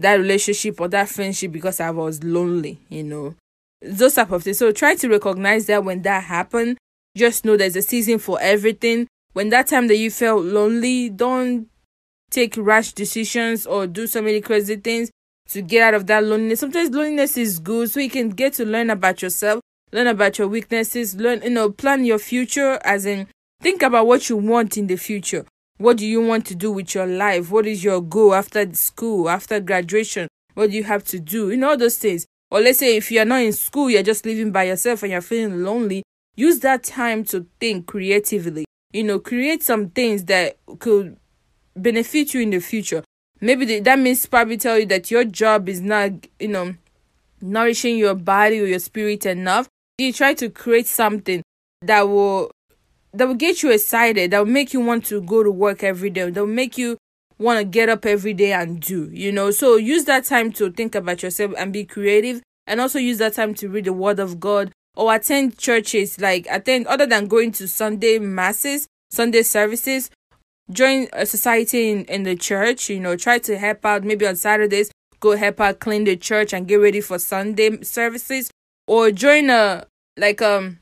that 0.00 0.14
relationship 0.14 0.80
or 0.80 0.88
that 0.88 1.08
friendship 1.08 1.52
because 1.52 1.80
I 1.80 1.90
was 1.90 2.22
lonely, 2.22 2.78
you 2.88 3.04
know. 3.04 3.34
Those 3.82 4.14
type 4.14 4.30
of 4.30 4.42
things. 4.42 4.58
So 4.58 4.72
try 4.72 4.94
to 4.96 5.08
recognize 5.08 5.66
that 5.66 5.84
when 5.84 6.02
that 6.02 6.24
happened, 6.24 6.78
just 7.16 7.44
know 7.44 7.56
there's 7.56 7.76
a 7.76 7.82
season 7.82 8.18
for 8.18 8.38
everything. 8.40 9.06
When 9.32 9.48
that 9.50 9.68
time 9.68 9.88
that 9.88 9.96
you 9.96 10.10
felt 10.10 10.44
lonely, 10.44 11.08
don't 11.08 11.68
take 12.30 12.56
rash 12.56 12.92
decisions 12.92 13.66
or 13.66 13.86
do 13.86 14.06
so 14.06 14.22
many 14.22 14.40
crazy 14.40 14.76
things 14.76 15.10
to 15.48 15.62
get 15.62 15.82
out 15.82 15.94
of 15.94 16.06
that 16.06 16.24
loneliness. 16.24 16.60
Sometimes 16.60 16.90
loneliness 16.90 17.36
is 17.36 17.58
good 17.58 17.90
so 17.90 18.00
you 18.00 18.10
can 18.10 18.30
get 18.30 18.52
to 18.54 18.64
learn 18.64 18.90
about 18.90 19.22
yourself, 19.22 19.60
learn 19.92 20.06
about 20.06 20.38
your 20.38 20.48
weaknesses, 20.48 21.16
learn, 21.16 21.42
you 21.42 21.50
know, 21.50 21.70
plan 21.70 22.04
your 22.04 22.18
future 22.18 22.78
as 22.84 23.06
in 23.06 23.26
think 23.60 23.82
about 23.82 24.06
what 24.06 24.28
you 24.28 24.36
want 24.36 24.76
in 24.76 24.86
the 24.86 24.96
future. 24.96 25.44
What 25.80 25.96
do 25.96 26.06
you 26.06 26.20
want 26.20 26.44
to 26.48 26.54
do 26.54 26.70
with 26.70 26.94
your 26.94 27.06
life? 27.06 27.50
What 27.50 27.66
is 27.66 27.82
your 27.82 28.02
goal 28.02 28.34
after 28.34 28.70
school, 28.74 29.30
after 29.30 29.60
graduation? 29.60 30.28
What 30.52 30.72
do 30.72 30.76
you 30.76 30.84
have 30.84 31.04
to 31.04 31.18
do? 31.18 31.50
You 31.50 31.56
know, 31.56 31.74
those 31.74 31.96
things. 31.96 32.26
Or 32.50 32.60
let's 32.60 32.80
say 32.80 32.98
if 32.98 33.10
you're 33.10 33.24
not 33.24 33.40
in 33.40 33.54
school, 33.54 33.88
you're 33.88 34.02
just 34.02 34.26
living 34.26 34.52
by 34.52 34.64
yourself 34.64 35.02
and 35.02 35.12
you're 35.12 35.22
feeling 35.22 35.64
lonely, 35.64 36.02
use 36.36 36.58
that 36.60 36.84
time 36.84 37.24
to 37.24 37.46
think 37.60 37.86
creatively. 37.86 38.66
You 38.92 39.04
know, 39.04 39.18
create 39.18 39.62
some 39.62 39.88
things 39.88 40.24
that 40.24 40.58
could 40.80 41.16
benefit 41.74 42.34
you 42.34 42.42
in 42.42 42.50
the 42.50 42.60
future. 42.60 43.02
Maybe 43.40 43.64
the, 43.64 43.80
that 43.80 43.98
means 43.98 44.26
probably 44.26 44.58
tell 44.58 44.78
you 44.78 44.84
that 44.84 45.10
your 45.10 45.24
job 45.24 45.66
is 45.66 45.80
not, 45.80 46.12
you 46.38 46.48
know, 46.48 46.74
nourishing 47.40 47.96
your 47.96 48.14
body 48.14 48.60
or 48.60 48.66
your 48.66 48.80
spirit 48.80 49.24
enough. 49.24 49.66
You 49.96 50.12
try 50.12 50.34
to 50.34 50.50
create 50.50 50.88
something 50.88 51.42
that 51.80 52.02
will 52.02 52.50
that 53.12 53.26
will 53.26 53.34
get 53.34 53.62
you 53.62 53.70
excited, 53.70 54.30
that 54.30 54.38
will 54.38 54.52
make 54.52 54.72
you 54.72 54.80
want 54.80 55.04
to 55.06 55.20
go 55.20 55.42
to 55.42 55.50
work 55.50 55.82
every 55.82 56.10
day, 56.10 56.30
that 56.30 56.40
will 56.40 56.46
make 56.46 56.78
you 56.78 56.96
want 57.38 57.58
to 57.58 57.64
get 57.64 57.88
up 57.88 58.04
every 58.04 58.34
day 58.34 58.52
and 58.52 58.80
do, 58.80 59.10
you 59.12 59.32
know. 59.32 59.50
So 59.50 59.76
use 59.76 60.04
that 60.04 60.24
time 60.24 60.52
to 60.52 60.70
think 60.70 60.94
about 60.94 61.22
yourself 61.22 61.52
and 61.56 61.72
be 61.72 61.84
creative, 61.84 62.42
and 62.66 62.80
also 62.80 62.98
use 62.98 63.18
that 63.18 63.34
time 63.34 63.54
to 63.54 63.68
read 63.68 63.86
the 63.86 63.92
Word 63.92 64.18
of 64.18 64.38
God 64.40 64.72
or 64.96 65.14
attend 65.14 65.56
churches 65.58 66.20
like 66.20 66.46
attend 66.50 66.86
other 66.86 67.06
than 67.06 67.26
going 67.26 67.52
to 67.52 67.68
sunday 67.68 68.18
masses 68.18 68.86
sunday 69.10 69.42
services 69.42 70.10
join 70.70 71.08
a 71.12 71.26
society 71.26 71.90
in, 71.90 72.04
in 72.04 72.22
the 72.22 72.36
church 72.36 72.90
you 72.90 73.00
know 73.00 73.16
try 73.16 73.38
to 73.38 73.56
help 73.56 73.84
out 73.84 74.04
maybe 74.04 74.26
on 74.26 74.36
saturdays 74.36 74.90
go 75.20 75.36
help 75.36 75.60
out 75.60 75.80
clean 75.80 76.04
the 76.04 76.16
church 76.16 76.52
and 76.52 76.66
get 76.66 76.76
ready 76.76 77.00
for 77.00 77.18
sunday 77.18 77.80
services 77.82 78.50
or 78.86 79.10
join 79.10 79.50
a 79.50 79.86
like 80.16 80.42
um 80.42 80.78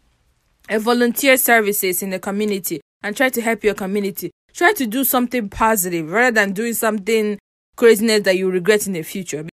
a 0.68 0.78
volunteer 0.78 1.36
services 1.36 2.02
in 2.02 2.10
the 2.10 2.18
community 2.18 2.80
and 3.02 3.16
try 3.16 3.28
to 3.30 3.40
help 3.40 3.64
your 3.64 3.74
community. 3.74 4.30
Try 4.52 4.72
to 4.74 4.86
do 4.86 5.04
something 5.04 5.48
positive 5.48 6.10
rather 6.10 6.34
than 6.34 6.52
doing 6.52 6.74
something 6.74 7.38
craziness 7.76 8.22
that 8.22 8.36
you 8.36 8.50
regret 8.50 8.86
in 8.86 8.92
the 8.92 9.02
future. 9.02 9.46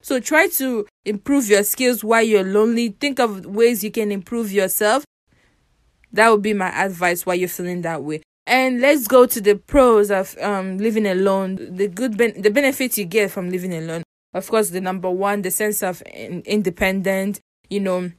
So 0.00 0.20
try 0.20 0.46
to 0.48 0.86
improve 1.04 1.48
your 1.48 1.64
skills 1.64 2.04
while 2.04 2.22
you're 2.22 2.44
lonely. 2.44 2.90
Think 2.90 3.18
of 3.18 3.44
ways 3.46 3.82
you 3.82 3.90
can 3.90 4.12
improve 4.12 4.52
yourself. 4.52 5.04
That 6.12 6.30
would 6.30 6.42
be 6.42 6.54
my 6.54 6.68
advice 6.68 7.26
while 7.26 7.34
you're 7.34 7.48
feeling 7.48 7.82
that 7.82 8.02
way. 8.02 8.22
And 8.46 8.80
let's 8.80 9.08
go 9.08 9.26
to 9.26 9.40
the 9.40 9.56
pros 9.56 10.10
of 10.10 10.36
um 10.40 10.78
living 10.78 11.06
alone. 11.06 11.56
The 11.76 11.88
good 11.88 12.16
ben- 12.16 12.40
the 12.40 12.50
benefits 12.50 12.96
you 12.96 13.04
get 13.04 13.30
from 13.30 13.50
living 13.50 13.74
alone. 13.74 14.04
Of 14.32 14.48
course 14.48 14.70
the 14.70 14.80
number 14.80 15.10
one 15.10 15.42
the 15.42 15.50
sense 15.50 15.82
of 15.82 16.02
in- 16.14 16.42
independent 16.46 17.40
you 17.68 17.80
know 17.80 18.10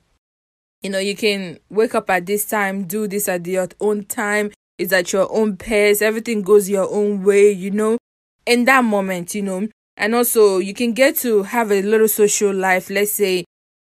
you 0.81 0.89
know 0.89 0.99
you 0.99 1.15
can 1.15 1.59
wake 1.69 1.95
up 1.95 2.09
at 2.09 2.25
this 2.25 2.45
time 2.45 2.83
do 2.85 3.07
this 3.07 3.27
at 3.27 3.45
your 3.45 3.67
own 3.79 4.03
time 4.05 4.51
it's 4.77 4.93
at 4.93 5.11
your 5.11 5.31
own 5.31 5.57
pace 5.57 6.01
everything 6.01 6.41
goes 6.41 6.69
your 6.69 6.89
own 6.91 7.23
way 7.23 7.51
you 7.51 7.71
know 7.71 7.97
in 8.45 8.65
that 8.65 8.83
moment 8.83 9.35
you 9.35 9.41
know. 9.43 9.67
And 9.97 10.15
also 10.15 10.59
you 10.59 10.73
can 10.73 10.93
get 10.93 11.17
to 11.17 11.43
have 11.43 11.71
a 11.71 11.81
little 11.81 12.07
social 12.07 12.53
life 12.53 12.89
let's 12.89 13.11
say 13.11 13.43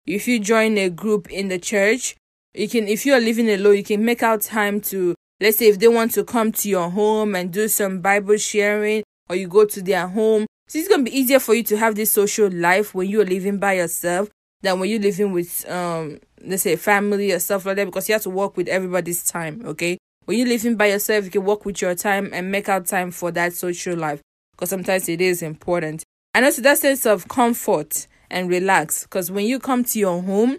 if 0.06 0.28
you 0.28 0.38
join 0.38 0.76
a 0.76 0.90
group 0.90 1.30
in 1.30 1.48
the 1.48 1.58
church 1.58 2.16
you 2.54 2.68
can 2.68 2.86
if 2.86 3.06
you're 3.06 3.20
living 3.20 3.48
alone 3.50 3.76
you 3.76 3.82
can 3.82 4.04
make 4.04 4.22
out 4.22 4.42
time 4.42 4.80
to 4.82 5.14
let's 5.40 5.56
say 5.56 5.68
if 5.68 5.78
they 5.78 5.88
want 5.88 6.12
to 6.12 6.22
come 6.22 6.52
to 6.52 6.68
your 6.68 6.90
home 6.90 7.34
and 7.34 7.50
do 7.50 7.66
some 7.66 8.00
bible 8.00 8.36
sharing 8.36 9.02
or 9.30 9.36
you 9.36 9.48
go 9.48 9.64
to 9.64 9.80
their 9.80 10.06
home 10.06 10.44
so 10.68 10.78
it's 10.78 10.88
going 10.88 11.02
to 11.02 11.10
be 11.10 11.18
easier 11.18 11.38
for 11.38 11.54
you 11.54 11.62
to 11.62 11.78
have 11.78 11.94
this 11.94 12.12
social 12.12 12.50
life 12.50 12.94
when 12.94 13.08
you're 13.08 13.24
living 13.24 13.56
by 13.58 13.72
yourself 13.74 14.28
than 14.60 14.78
when 14.78 14.90
you're 14.90 15.00
living 15.00 15.32
with 15.32 15.66
um 15.70 16.18
let's 16.44 16.62
say 16.62 16.76
family 16.76 17.32
or 17.32 17.38
stuff 17.38 17.66
like 17.66 17.76
that 17.76 17.86
because 17.86 18.08
you 18.08 18.14
have 18.14 18.22
to 18.22 18.30
work 18.30 18.56
with 18.56 18.68
everybody's 18.68 19.24
time 19.24 19.62
okay 19.64 19.98
when 20.24 20.38
you're 20.38 20.48
living 20.48 20.76
by 20.76 20.86
yourself 20.86 21.24
you 21.24 21.30
can 21.30 21.44
work 21.44 21.64
with 21.64 21.80
your 21.80 21.94
time 21.94 22.30
and 22.32 22.50
make 22.50 22.68
out 22.68 22.86
time 22.86 23.10
for 23.10 23.30
that 23.30 23.52
social 23.52 23.96
life 23.96 24.20
because 24.52 24.70
sometimes 24.70 25.08
it 25.08 25.20
is 25.20 25.42
important 25.42 26.02
and 26.34 26.44
also 26.44 26.62
that 26.62 26.78
sense 26.78 27.06
of 27.06 27.28
comfort 27.28 28.06
and 28.30 28.48
relax 28.48 29.02
because 29.04 29.30
when 29.30 29.44
you 29.46 29.58
come 29.58 29.84
to 29.84 29.98
your 29.98 30.22
home 30.22 30.58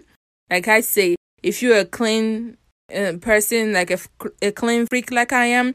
like 0.50 0.68
i 0.68 0.80
say 0.80 1.16
if 1.42 1.62
you're 1.62 1.78
a 1.78 1.84
clean 1.84 2.56
uh, 2.92 3.12
person, 3.20 3.72
like 3.72 3.90
a, 3.90 3.98
a 4.42 4.50
clean 4.50 4.86
freak 4.86 5.10
like 5.10 5.32
I 5.32 5.46
am, 5.46 5.74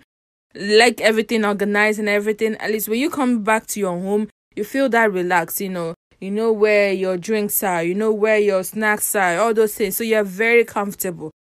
like 0.56 1.00
everything 1.00 1.46
organized 1.46 2.00
and 2.00 2.10
everything, 2.10 2.56
at 2.56 2.72
least 2.72 2.90
when 2.90 3.00
you 3.00 3.10
come 3.10 3.44
back 3.44 3.68
to 3.68 3.80
your 3.80 3.98
home, 4.00 4.30
you 4.56 4.64
feel 4.64 4.90
that 4.90 5.12
relaxed, 5.12 5.62
you 5.62 5.70
know. 5.70 5.94
You 6.20 6.32
know 6.32 6.52
where 6.52 6.92
your 6.92 7.18
drinks 7.18 7.64
are, 7.64 7.84
you 7.84 7.96
know 7.96 8.12
where 8.12 8.40
your 8.40 8.64
snacks 8.64 9.16
are, 9.16 9.38
all 9.40 9.54
those 9.54 9.76
things. 9.76 9.96
So 9.96 10.04
you're 10.04 10.24
very 10.24 10.66
comfortable. 10.66 11.32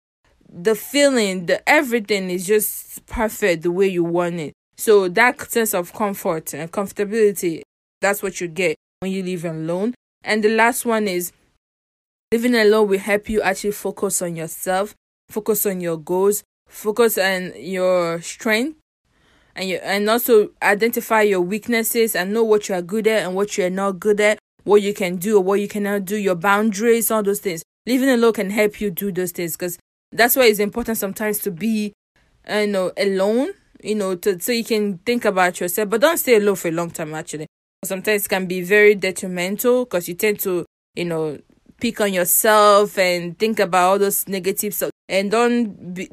The 0.49 0.75
feeling, 0.75 1.47
the 1.47 1.69
everything 1.69 2.31
is 2.31 2.47
just 2.47 3.05
perfect 3.07 3.63
the 3.63 3.73
way 3.73 3.89
you 3.89 4.05
want 4.05 4.37
it. 4.37 4.53
So 4.77 5.09
that 5.09 5.51
sense 5.51 5.75
of 5.75 5.93
comfort 5.93 6.55
and 6.55 6.71
comfortability, 6.71 7.63
that's 8.01 8.23
what 8.23 8.41
you 8.41 8.49
get 8.49 8.77
when 9.01 9.11
you 9.11 9.23
live 9.23 9.45
alone. 9.45 9.95
And 10.23 10.45
the 10.45 10.55
last 10.55 10.87
one 10.87 11.09
is 11.09 11.33
living 12.33 12.55
alone 12.55 12.89
will 12.89 12.99
help 12.99 13.29
you 13.29 13.43
actually 13.43 13.73
focus 13.73 14.23
on 14.23 14.37
yourself 14.37 14.95
focus 15.29 15.67
on 15.67 15.81
your 15.81 15.97
goals, 15.97 16.43
focus 16.69 17.19
on 17.19 17.53
your 17.57 18.21
strength, 18.21 18.79
and 19.55 19.69
you, 19.69 19.77
and 19.77 20.09
also 20.09 20.51
identify 20.63 21.23
your 21.23 21.41
weaknesses 21.41 22.15
and 22.15 22.33
know 22.33 22.45
what 22.45 22.69
you 22.69 22.75
are 22.75 22.83
good 22.83 23.07
at 23.07 23.27
and 23.27 23.35
what 23.35 23.57
you 23.59 23.65
are 23.65 23.71
not 23.71 23.99
good 23.99 24.21
at, 24.21 24.39
what 24.69 24.83
you 24.83 24.93
can 24.93 25.17
do 25.17 25.39
or 25.39 25.43
what 25.43 25.61
you 25.61 25.67
cannot 25.67 26.05
do, 26.05 26.17
your 26.17 26.35
boundaries, 26.35 27.11
all 27.11 27.23
those 27.23 27.41
things. 27.41 27.63
Living 27.87 28.11
alone 28.11 28.35
can 28.35 28.51
help 28.51 28.81
you 28.81 28.91
do 28.91 29.11
those 29.11 29.33
things 29.33 29.57
because 29.57 29.79
that's 30.13 30.37
why 30.37 30.45
it's 30.45 30.59
important 30.59 30.99
sometimes 30.99 31.39
to 31.39 31.51
be, 31.51 31.95
you 32.49 32.67
know, 32.67 32.93
alone. 32.99 33.53
You 33.83 33.95
know, 33.95 34.17
to 34.17 34.41
so 34.41 34.51
you 34.51 34.65
can 34.65 34.99
think 34.99 35.25
about 35.25 35.61
yourself, 35.61 35.89
but 35.89 36.01
don't 36.01 36.19
stay 36.19 36.37
alone 36.37 36.57
for 36.57 36.69
a 36.69 36.73
long 36.73 36.91
time. 36.91 37.15
Actually, 37.15 37.47
sometimes 37.85 38.27
it 38.27 38.29
can 38.29 38.47
be 38.47 38.61
very 38.61 38.97
detrimental 38.97 39.85
because 39.85 40.09
you 40.09 40.15
tend 40.15 40.41
to, 40.41 40.67
you 40.97 41.05
know, 41.05 41.39
pick 41.81 42.01
on 42.01 42.13
yourself 42.13 42.99
and 42.99 43.39
think 43.39 43.61
about 43.61 43.89
all 43.89 43.99
those 43.99 44.27
negative 44.27 44.75
stuff 44.75 44.91
and 45.09 45.31
don't 45.31 45.95
be, 45.95 46.09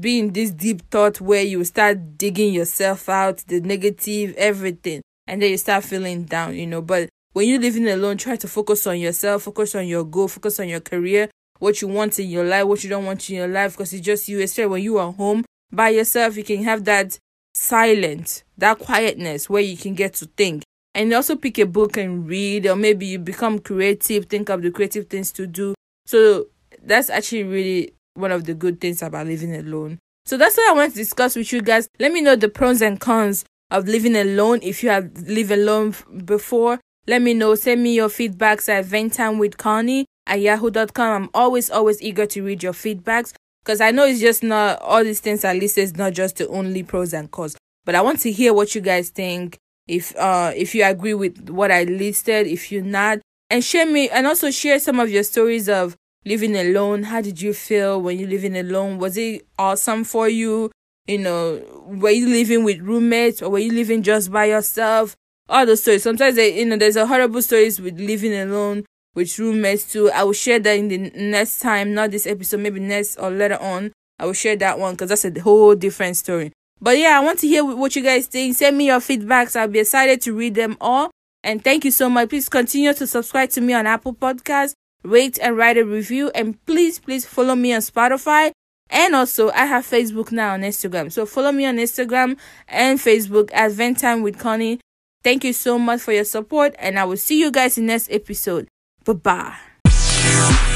be 0.00 0.18
in 0.18 0.32
this 0.32 0.50
deep 0.50 0.82
thought 0.90 1.20
where 1.20 1.42
you 1.42 1.62
start 1.64 2.18
digging 2.18 2.52
yourself 2.52 3.08
out 3.08 3.38
the 3.46 3.60
negative 3.60 4.34
everything 4.36 5.00
and 5.28 5.40
then 5.40 5.52
you 5.52 5.56
start 5.56 5.84
feeling 5.84 6.24
down 6.24 6.52
you 6.54 6.66
know 6.66 6.82
but 6.82 7.08
when 7.34 7.46
you're 7.46 7.60
living 7.60 7.86
alone 7.88 8.16
try 8.16 8.34
to 8.34 8.48
focus 8.48 8.86
on 8.86 8.98
yourself 8.98 9.42
focus 9.42 9.74
on 9.74 9.86
your 9.86 10.04
goal 10.04 10.26
focus 10.26 10.58
on 10.58 10.68
your 10.68 10.80
career 10.80 11.28
what 11.58 11.80
you 11.82 11.88
want 11.88 12.18
in 12.18 12.28
your 12.28 12.44
life 12.44 12.64
what 12.64 12.82
you 12.82 12.90
don't 12.90 13.04
want 13.04 13.28
in 13.28 13.36
your 13.36 13.48
life 13.48 13.72
because 13.72 13.92
it's 13.92 14.04
just 14.04 14.26
you 14.28 14.40
especially 14.40 14.70
when 14.70 14.82
you 14.82 14.98
are 14.98 15.12
home 15.12 15.44
by 15.70 15.90
yourself 15.90 16.36
you 16.36 16.44
can 16.44 16.64
have 16.64 16.84
that 16.84 17.18
silence 17.54 18.44
that 18.58 18.78
quietness 18.78 19.48
where 19.48 19.62
you 19.62 19.76
can 19.76 19.94
get 19.94 20.14
to 20.14 20.26
think. 20.26 20.62
And 20.94 21.12
also 21.12 21.34
pick 21.36 21.58
a 21.58 21.66
book 21.66 21.96
and 21.96 22.28
read 22.28 22.66
or 22.66 22.76
maybe 22.76 23.06
you 23.06 23.18
become 23.18 23.58
creative 23.58 24.26
think 24.26 24.48
of 24.48 24.62
the 24.62 24.70
creative 24.70 25.08
things 25.08 25.32
to 25.32 25.46
do. 25.46 25.74
So 26.06 26.46
that's 26.82 27.10
actually 27.10 27.44
really 27.44 27.94
one 28.14 28.30
of 28.30 28.44
the 28.44 28.54
good 28.54 28.80
things 28.80 29.02
about 29.02 29.26
living 29.26 29.54
alone. 29.56 29.98
So 30.26 30.36
that's 30.38 30.56
what 30.56 30.70
i 30.70 30.72
want 30.72 30.92
to 30.92 30.96
discuss 30.96 31.36
with 31.36 31.52
you 31.52 31.62
guys. 31.62 31.88
Let 31.98 32.12
me 32.12 32.20
know 32.20 32.36
the 32.36 32.48
pros 32.48 32.80
and 32.80 33.00
cons 33.00 33.44
of 33.70 33.88
living 33.88 34.14
alone 34.16 34.60
if 34.62 34.82
you 34.82 34.90
have 34.90 35.10
lived 35.26 35.50
alone 35.50 35.94
before 36.24 36.78
let 37.06 37.22
me 37.22 37.34
know 37.34 37.54
send 37.54 37.82
me 37.82 37.94
your 37.94 38.08
feedbacks 38.08 38.68
at 38.68 38.84
venttime 38.84 39.38
with 39.38 39.56
connie 39.56 40.06
at 40.26 40.40
yahoo.com 40.40 41.22
i'm 41.24 41.30
always 41.34 41.70
always 41.70 42.00
eager 42.02 42.26
to 42.26 42.44
read 42.44 42.62
your 42.62 42.72
feedbacks 42.72 43.32
because 43.62 43.80
i 43.80 43.90
know 43.90 44.04
it's 44.04 44.20
just 44.20 44.42
not 44.42 44.80
all 44.80 45.02
these 45.04 45.20
things 45.20 45.44
are 45.44 45.54
listed 45.54 45.84
is 45.84 45.96
not 45.96 46.12
just 46.12 46.36
the 46.36 46.48
only 46.48 46.82
pros 46.82 47.12
and 47.12 47.30
cons 47.30 47.56
but 47.84 47.94
i 47.94 48.00
want 48.00 48.18
to 48.20 48.32
hear 48.32 48.52
what 48.54 48.74
you 48.74 48.80
guys 48.80 49.10
think 49.10 49.58
if 49.86 50.16
uh 50.16 50.52
if 50.56 50.74
you 50.74 50.84
agree 50.84 51.14
with 51.14 51.50
what 51.50 51.70
I 51.70 51.84
listed, 51.84 52.46
if 52.46 52.72
you're 52.72 52.82
not, 52.82 53.18
and 53.50 53.62
share 53.62 53.86
me 53.86 54.08
and 54.08 54.26
also 54.26 54.50
share 54.50 54.78
some 54.80 54.98
of 55.00 55.10
your 55.10 55.22
stories 55.22 55.68
of 55.68 55.96
living 56.24 56.56
alone. 56.56 57.04
How 57.04 57.20
did 57.20 57.40
you 57.40 57.52
feel 57.52 58.00
when 58.00 58.18
you 58.18 58.26
living 58.26 58.56
alone? 58.56 58.98
Was 58.98 59.16
it 59.16 59.46
awesome 59.58 60.04
for 60.04 60.28
you? 60.28 60.70
You 61.06 61.18
know, 61.18 61.84
were 61.86 62.10
you 62.10 62.26
living 62.28 62.64
with 62.64 62.80
roommates 62.80 63.42
or 63.42 63.50
were 63.50 63.58
you 63.58 63.72
living 63.72 64.02
just 64.02 64.32
by 64.32 64.46
yourself? 64.46 65.16
All 65.48 65.66
the 65.66 65.76
stories. 65.76 66.02
Sometimes 66.02 66.36
they, 66.36 66.58
you 66.58 66.64
know, 66.64 66.76
there's 66.76 66.96
a 66.96 67.06
horrible 67.06 67.42
stories 67.42 67.80
with 67.80 67.98
living 68.00 68.34
alone 68.34 68.84
with 69.14 69.38
roommates 69.38 69.90
too. 69.92 70.10
I 70.10 70.24
will 70.24 70.32
share 70.32 70.58
that 70.58 70.72
in 70.72 70.88
the 70.88 70.98
next 70.98 71.60
time, 71.60 71.94
not 71.94 72.10
this 72.10 72.26
episode, 72.26 72.60
maybe 72.60 72.80
next 72.80 73.16
or 73.16 73.30
later 73.30 73.60
on. 73.60 73.92
I 74.18 74.26
will 74.26 74.32
share 74.32 74.56
that 74.56 74.78
one 74.78 74.94
because 74.94 75.08
that's 75.08 75.24
a 75.24 75.40
whole 75.40 75.74
different 75.74 76.16
story. 76.16 76.52
But 76.80 76.98
yeah, 76.98 77.18
I 77.18 77.20
want 77.20 77.38
to 77.40 77.48
hear 77.48 77.64
what 77.64 77.96
you 77.96 78.02
guys 78.02 78.26
think. 78.26 78.56
Send 78.56 78.76
me 78.76 78.86
your 78.86 79.00
feedbacks. 79.00 79.56
I'll 79.56 79.68
be 79.68 79.80
excited 79.80 80.20
to 80.22 80.34
read 80.34 80.54
them 80.54 80.76
all. 80.80 81.10
And 81.42 81.62
thank 81.62 81.84
you 81.84 81.90
so 81.90 82.08
much. 82.08 82.30
Please 82.30 82.48
continue 82.48 82.92
to 82.94 83.06
subscribe 83.06 83.50
to 83.50 83.60
me 83.60 83.74
on 83.74 83.86
Apple 83.86 84.14
Podcasts, 84.14 84.74
rate 85.02 85.38
and 85.40 85.56
write 85.56 85.76
a 85.76 85.84
review, 85.84 86.30
and 86.34 86.62
please, 86.64 86.98
please 86.98 87.26
follow 87.26 87.54
me 87.54 87.74
on 87.74 87.80
Spotify. 87.80 88.50
And 88.90 89.14
also, 89.14 89.50
I 89.50 89.66
have 89.66 89.86
Facebook 89.86 90.32
now 90.32 90.54
on 90.54 90.62
Instagram. 90.62 91.10
So 91.12 91.26
follow 91.26 91.52
me 91.52 91.66
on 91.66 91.76
Instagram 91.76 92.38
and 92.68 92.98
Facebook 92.98 93.50
at 93.52 93.72
Ventime 93.72 94.22
with 94.22 94.38
Connie. 94.38 94.80
Thank 95.24 95.42
you 95.42 95.54
so 95.54 95.78
much 95.78 96.02
for 96.02 96.12
your 96.12 96.24
support, 96.24 96.76
and 96.78 96.98
I 96.98 97.04
will 97.04 97.16
see 97.16 97.40
you 97.40 97.50
guys 97.50 97.78
in 97.78 97.86
next 97.86 98.12
episode. 98.12 98.68
Bye 99.04 99.14
bye. 99.14 100.70